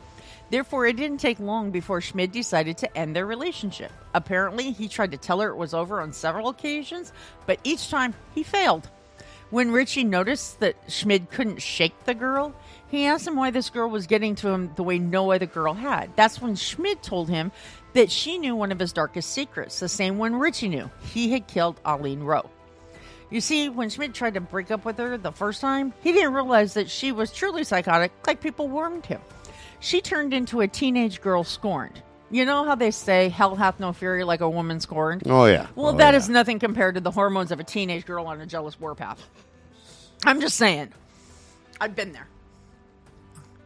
[0.50, 3.92] Therefore, it didn't take long before Schmid decided to end their relationship.
[4.16, 7.14] Apparently, he tried to tell her it was over on several occasions,
[7.46, 8.90] but each time he failed.
[9.52, 12.56] When Richie noticed that Schmid couldn't shake the girl,
[12.88, 15.74] he asked him why this girl was getting to him the way no other girl
[15.74, 16.16] had.
[16.16, 17.52] That's when Schmid told him
[17.94, 20.90] that she knew one of his darkest secrets, the same one Richie knew.
[21.14, 22.50] He had killed Alleen Rowe.
[23.30, 26.34] You see, when Schmid tried to break up with her the first time, he didn't
[26.34, 29.22] realize that she was truly psychotic, like people warned him.
[29.80, 32.02] She turned into a teenage girl scorned.
[32.30, 35.24] You know how they say, hell hath no fury like a woman scorned?
[35.26, 35.68] Oh, yeah.
[35.76, 36.18] Well, oh, that yeah.
[36.18, 39.28] is nothing compared to the hormones of a teenage girl on a jealous warpath.
[40.26, 40.94] I'm just saying.
[41.80, 42.28] I've been there.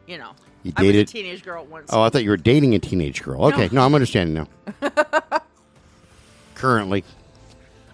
[0.08, 0.32] You know.
[0.66, 1.92] You I was a teenage girl once.
[1.94, 3.46] Oh, I thought you were dating a teenage girl.
[3.46, 4.34] Okay, no, I'm understanding
[4.82, 4.90] now.
[6.56, 7.04] currently,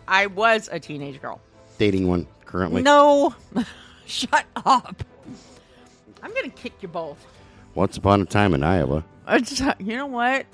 [0.07, 1.41] I was a teenage girl.
[1.77, 2.27] dating one.
[2.45, 3.35] Currently, No.
[4.05, 5.03] Shut up.
[6.23, 7.25] I'm going to kick you both.
[7.75, 9.03] Once upon a time in Iowa.
[9.27, 10.45] It's- you know what?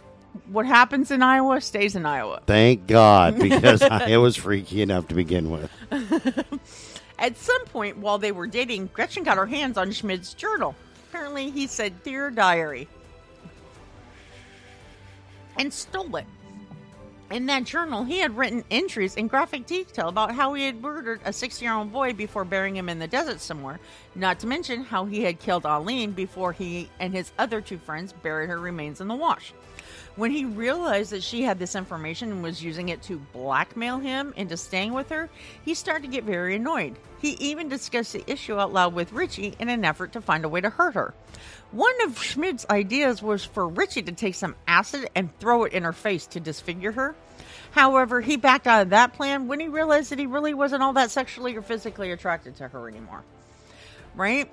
[0.51, 2.41] What happens in Iowa stays in Iowa.
[2.47, 5.72] Thank God, because I was freaky enough to begin with.
[7.20, 10.76] At some point while they were dating, Gretchen got her hands on Schmid's journal.
[11.10, 12.88] Apparently, he said, Dear Diary,
[15.58, 16.26] and stole it.
[17.30, 21.20] In that journal, he had written entries in graphic detail about how he had murdered
[21.26, 23.80] a six year old boy before burying him in the desert somewhere,
[24.16, 28.14] not to mention how he had killed Alleen before he and his other two friends
[28.14, 29.53] buried her remains in the wash.
[30.18, 34.34] When he realized that she had this information and was using it to blackmail him
[34.36, 35.30] into staying with her,
[35.63, 36.95] he started to get very annoyed.
[37.22, 40.49] He even discussed the issue out loud with Richie in an effort to find a
[40.49, 41.13] way to hurt her.
[41.72, 45.84] One of Schmid's ideas was for Richie to take some acid and throw it in
[45.84, 47.15] her face to disfigure her.
[47.70, 50.93] However, he backed out of that plan when he realized that he really wasn't all
[50.93, 53.24] that sexually or physically attracted to her anymore.
[54.15, 54.49] Right?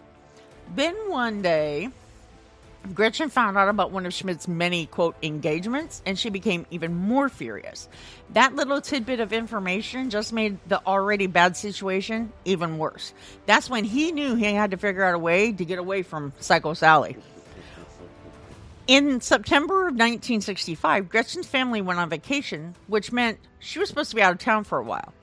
[0.75, 1.89] Then one day,
[2.93, 7.29] Gretchen found out about one of Schmid's many, quote, engagements, and she became even more
[7.29, 7.89] furious.
[8.31, 13.15] That little tidbit of information just made the already bad situation even worse.
[13.47, 16.33] That's when he knew he had to figure out a way to get away from
[16.41, 17.17] Psycho Sally.
[18.87, 24.17] In September of 1965, Gretchen's family went on vacation, which meant she was supposed to
[24.17, 25.15] be out of town for a while.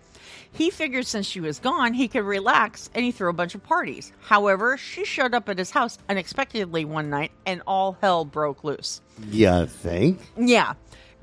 [0.53, 3.63] He figured since she was gone, he could relax and he threw a bunch of
[3.63, 4.11] parties.
[4.21, 9.01] However, she showed up at his house unexpectedly one night and all hell broke loose.
[9.29, 10.19] You think?
[10.37, 10.73] Yeah.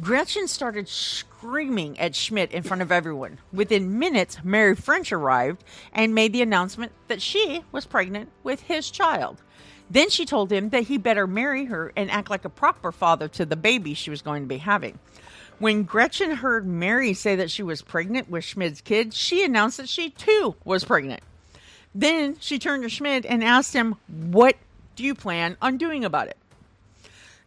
[0.01, 3.39] Gretchen started screaming at Schmid in front of everyone.
[3.53, 8.91] Within minutes, Mary French arrived and made the announcement that she was pregnant with his
[8.91, 9.43] child.
[9.91, 13.27] Then she told him that he better marry her and act like a proper father
[13.29, 14.99] to the baby she was going to be having.
[15.59, 19.89] When Gretchen heard Mary say that she was pregnant with Schmid's kid, she announced that
[19.89, 21.23] she too was pregnant.
[21.95, 24.57] Then she turned to Schmid and asked him, What
[24.95, 26.37] do you plan on doing about it?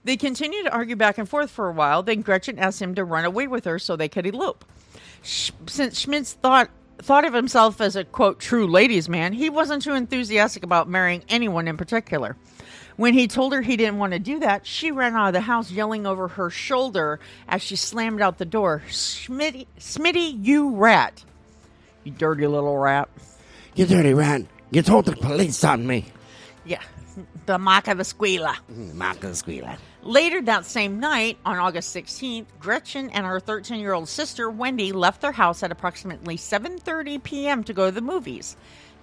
[0.04, 2.04] They continued to argue back and forth for a while.
[2.04, 4.66] Then Gretchen asked him to run away with her so they could elope.
[5.24, 9.94] Since Schmid thought thought of himself as a quote true ladies man, he wasn't too
[9.94, 12.36] enthusiastic about marrying anyone in particular.
[13.02, 15.42] When he told her he didn't want to do that, she ran out of the
[15.42, 21.26] house yelling over her shoulder as she slammed out the door, Smitty, Smitty, you rat.
[22.04, 23.10] You dirty little rat.
[23.74, 24.44] You dirty rat.
[24.70, 26.06] You told the police on me.
[26.64, 26.84] Yeah,
[27.48, 28.54] the mark of the squealer.
[28.72, 29.78] Mm, mark the squealer.
[30.04, 35.32] Later that same night, on August 16th, Gretchen and her 13-year-old sister Wendy left their
[35.32, 37.64] house at approximately 7:30 p.m.
[37.64, 38.56] to go to the movies.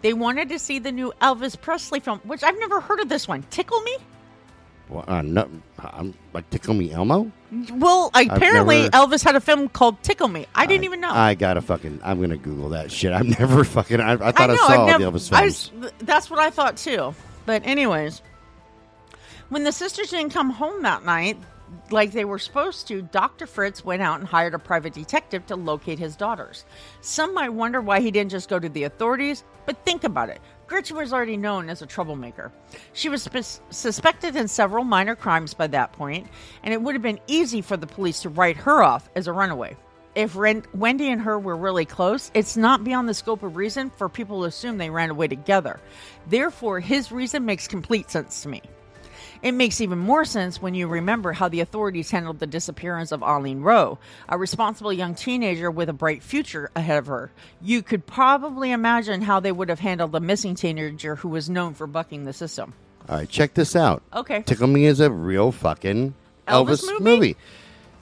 [0.03, 3.26] They wanted to see the new Elvis Presley film, which I've never heard of this
[3.26, 3.44] one.
[3.51, 3.96] Tickle Me?
[4.88, 7.30] Well, uh, no, I'm like Tickle Me Elmo.
[7.72, 10.46] Well, apparently never- Elvis had a film called Tickle Me.
[10.55, 11.11] I didn't I- even know.
[11.11, 12.01] I gotta fucking.
[12.03, 13.12] I'm gonna Google that shit.
[13.12, 14.01] I've never fucking.
[14.01, 15.72] I, I thought I, know, saw I've never- the Elvis films.
[15.74, 17.14] was- that's what I thought too.
[17.44, 18.22] But anyways,
[19.51, 21.36] when the sisters didn't come home that night,
[21.90, 23.46] like they were supposed to, Dr.
[23.46, 26.64] Fritz went out and hired a private detective to locate his daughters.
[27.00, 30.40] Some might wonder why he didn't just go to the authorities, but think about it.
[30.66, 32.52] Gretchen was already known as a troublemaker.
[32.92, 36.28] She was sus- suspected in several minor crimes by that point,
[36.62, 39.32] and it would have been easy for the police to write her off as a
[39.32, 39.76] runaway.
[40.14, 43.90] If Ren- Wendy and her were really close, it's not beyond the scope of reason
[43.96, 45.80] for people to assume they ran away together.
[46.26, 48.62] Therefore, his reason makes complete sense to me.
[49.43, 53.20] It makes even more sense when you remember how the authorities handled the disappearance of
[53.20, 57.30] Alleen Rowe, a responsible young teenager with a bright future ahead of her.
[57.61, 61.74] You could probably imagine how they would have handled the missing teenager who was known
[61.74, 62.74] for bucking the system.
[63.09, 64.03] All right, check this out.
[64.12, 64.43] Okay.
[64.43, 66.14] Tickle Me is a real fucking
[66.47, 67.36] Elvis Elvis, movie?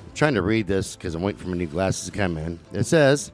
[0.07, 2.59] I'm trying to read this because I'm waiting for my new glasses to come in.
[2.73, 3.31] It says,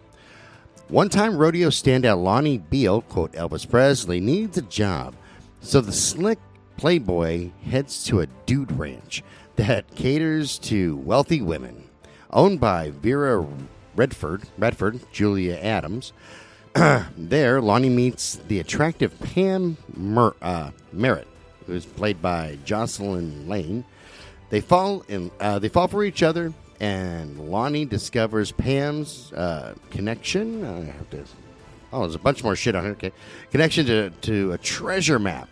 [0.89, 5.15] one time rodeo standout Lonnie Beal, quote Elvis Presley, needs a job.
[5.61, 6.39] So the slick
[6.83, 9.23] playboy heads to a dude ranch
[9.55, 11.89] that caters to wealthy women.
[12.33, 13.47] Owned by Vera
[13.95, 16.13] Redford, Redford, Julia Adams.
[17.17, 21.29] there, Lonnie meets the attractive Pam Mer- uh, Merritt,
[21.69, 23.85] who is played by Jocelyn Lane.
[24.51, 25.31] They fall in.
[25.39, 30.65] Uh, they fall for each other, and Lonnie discovers Pam's uh, connection.
[30.65, 31.25] I have to.
[31.93, 32.93] Oh, there's a bunch more shit on here.
[32.95, 33.13] Okay,
[33.53, 35.49] connection to to a treasure map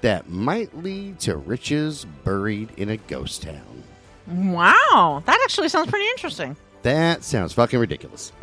[0.00, 3.82] that might lead to riches buried in a ghost town.
[4.26, 6.56] Wow, that actually sounds pretty interesting.
[6.82, 8.32] That sounds fucking ridiculous.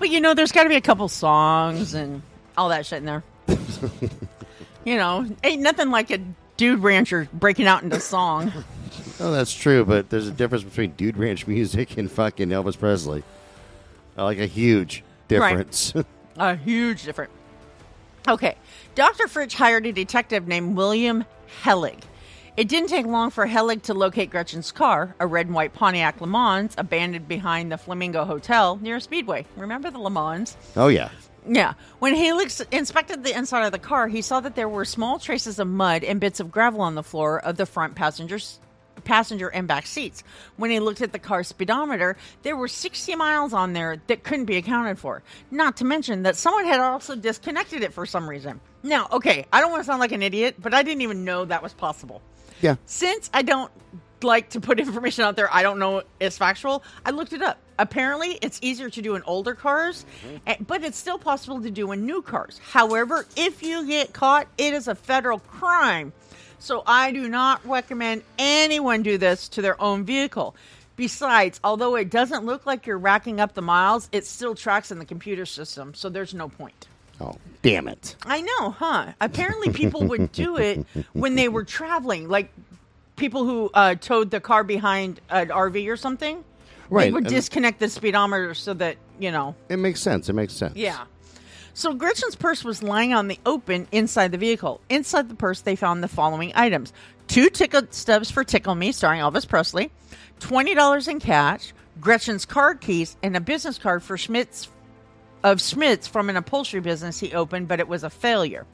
[0.00, 2.22] But you know, there's got to be a couple songs and
[2.56, 3.22] all that shit in there.
[4.84, 6.18] you know, ain't nothing like a
[6.56, 8.52] dude rancher breaking out into song.
[9.22, 13.22] Oh, that's true, but there's a difference between Dude Ranch music and fucking Elvis Presley.
[14.16, 15.92] Like a huge difference.
[16.38, 17.30] A huge difference.
[18.28, 18.56] Okay.
[18.94, 19.28] Dr.
[19.28, 21.24] Fritz hired a detective named William
[21.62, 22.00] Hellig.
[22.56, 26.20] It didn't take long for Hellig to locate Gretchen's car, a red and white Pontiac
[26.20, 29.46] Le Mans, abandoned behind the Flamingo Hotel near a Speedway.
[29.56, 30.56] Remember the Le Mans?
[30.76, 31.10] oh yeah.
[31.48, 31.72] Yeah.
[32.00, 35.58] When Helix inspected the inside of the car, he saw that there were small traces
[35.58, 38.58] of mud and bits of gravel on the floor of the front passengers
[39.00, 40.22] passenger and back seats.
[40.56, 44.46] When he looked at the car's speedometer, there were 60 miles on there that couldn't
[44.46, 45.22] be accounted for.
[45.50, 48.60] Not to mention that someone had also disconnected it for some reason.
[48.82, 51.44] Now, okay, I don't want to sound like an idiot, but I didn't even know
[51.44, 52.22] that was possible.
[52.60, 52.76] Yeah.
[52.86, 53.70] Since I don't
[54.22, 56.82] like to put information out there I don't know is factual.
[57.04, 57.58] I looked it up.
[57.78, 60.04] Apparently, it's easier to do in older cars,
[60.46, 62.60] eh, but it's still possible to do in new cars.
[62.62, 66.12] However, if you get caught, it is a federal crime.
[66.60, 70.54] So I do not recommend anyone do this to their own vehicle.
[70.96, 74.98] Besides, although it doesn't look like you're racking up the miles, it still tracks in
[74.98, 76.86] the computer system, so there's no point.
[77.20, 78.16] Oh, damn it.
[78.26, 79.12] I know, huh?
[79.20, 82.52] Apparently, people would do it when they were traveling, like
[83.16, 86.44] people who uh, towed the car behind an RV or something.
[86.90, 87.04] Right.
[87.04, 89.54] They would and- disconnect the speedometer so that, you know.
[89.70, 90.28] It makes sense.
[90.28, 90.76] It makes sense.
[90.76, 91.04] Yeah.
[91.74, 94.80] So Gretchen's purse was lying on the open inside the vehicle.
[94.88, 96.92] Inside the purse, they found the following items
[97.28, 99.92] two ticket stubs for Tickle Me, starring Elvis Presley,
[100.40, 104.68] $20 in cash, Gretchen's card keys, and a business card for Schmid's
[105.42, 108.66] of Schmid's from an upholstery business he opened, but it was a failure.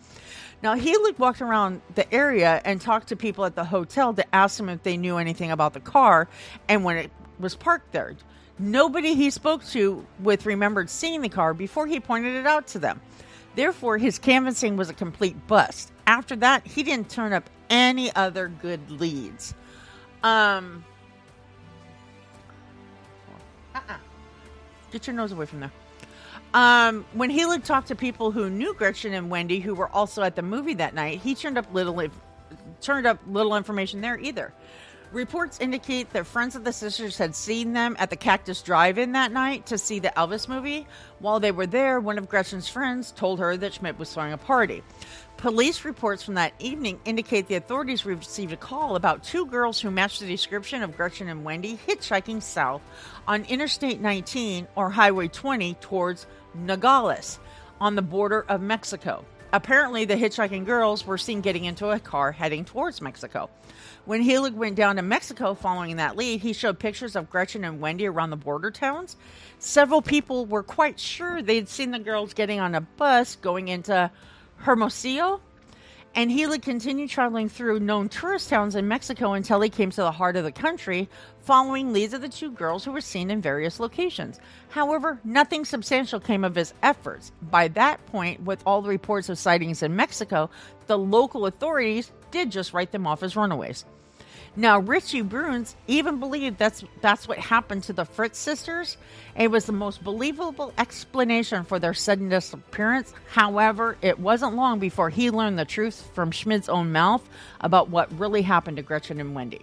[0.62, 4.56] Now, Healy walked around the area and talked to people at the hotel to ask
[4.56, 6.28] them if they knew anything about the car
[6.68, 8.16] and when it was parked there.
[8.58, 12.78] Nobody he spoke to with remembered seeing the car before he pointed it out to
[12.78, 13.00] them.
[13.54, 15.92] Therefore, his canvassing was a complete bust.
[16.06, 19.54] After that, he didn't turn up any other good leads.
[20.22, 20.84] Um,
[23.74, 23.96] uh-uh.
[24.90, 25.72] Get your nose away from there.
[26.54, 30.36] Um, when Helig talked to people who knew Gretchen and Wendy, who were also at
[30.36, 32.00] the movie that night, he turned up little
[32.80, 34.52] turned up little information there either.
[35.12, 39.30] Reports indicate that friends of the sisters had seen them at the Cactus Drive-In that
[39.30, 40.86] night to see the Elvis movie.
[41.20, 44.38] While they were there, one of Gretchen's friends told her that Schmid was throwing a
[44.38, 44.82] party.
[45.36, 49.92] Police reports from that evening indicate the authorities received a call about two girls who
[49.92, 52.82] matched the description of Gretchen and Wendy hitchhiking south
[53.28, 57.38] on Interstate 19 or Highway 20 towards Nogales
[57.80, 59.24] on the border of Mexico.
[59.52, 63.48] Apparently, the hitchhiking girls were seen getting into a car heading towards Mexico.
[64.06, 67.80] When Helig went down to Mexico following that lead, he showed pictures of Gretchen and
[67.80, 69.16] Wendy around the border towns.
[69.58, 74.08] Several people were quite sure they'd seen the girls getting on a bus going into
[74.58, 75.40] Hermosillo.
[76.14, 80.12] And Healy continued traveling through known tourist towns in Mexico until he came to the
[80.12, 81.08] heart of the country,
[81.40, 84.38] following leads of the two girls who were seen in various locations.
[84.68, 87.32] However, nothing substantial came of his efforts.
[87.42, 90.48] By that point, with all the reports of sightings in Mexico,
[90.86, 93.84] the local authorities did just write them off as runaways.
[94.58, 98.96] Now, Richie Bruns even believed that's that's what happened to the Fritz sisters.
[99.36, 103.12] It was the most believable explanation for their sudden disappearance.
[103.28, 107.22] However, it wasn't long before he learned the truth from Schmid's own mouth
[107.60, 109.60] about what really happened to Gretchen and Wendy.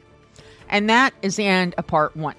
[0.69, 2.35] And that is the end of part one.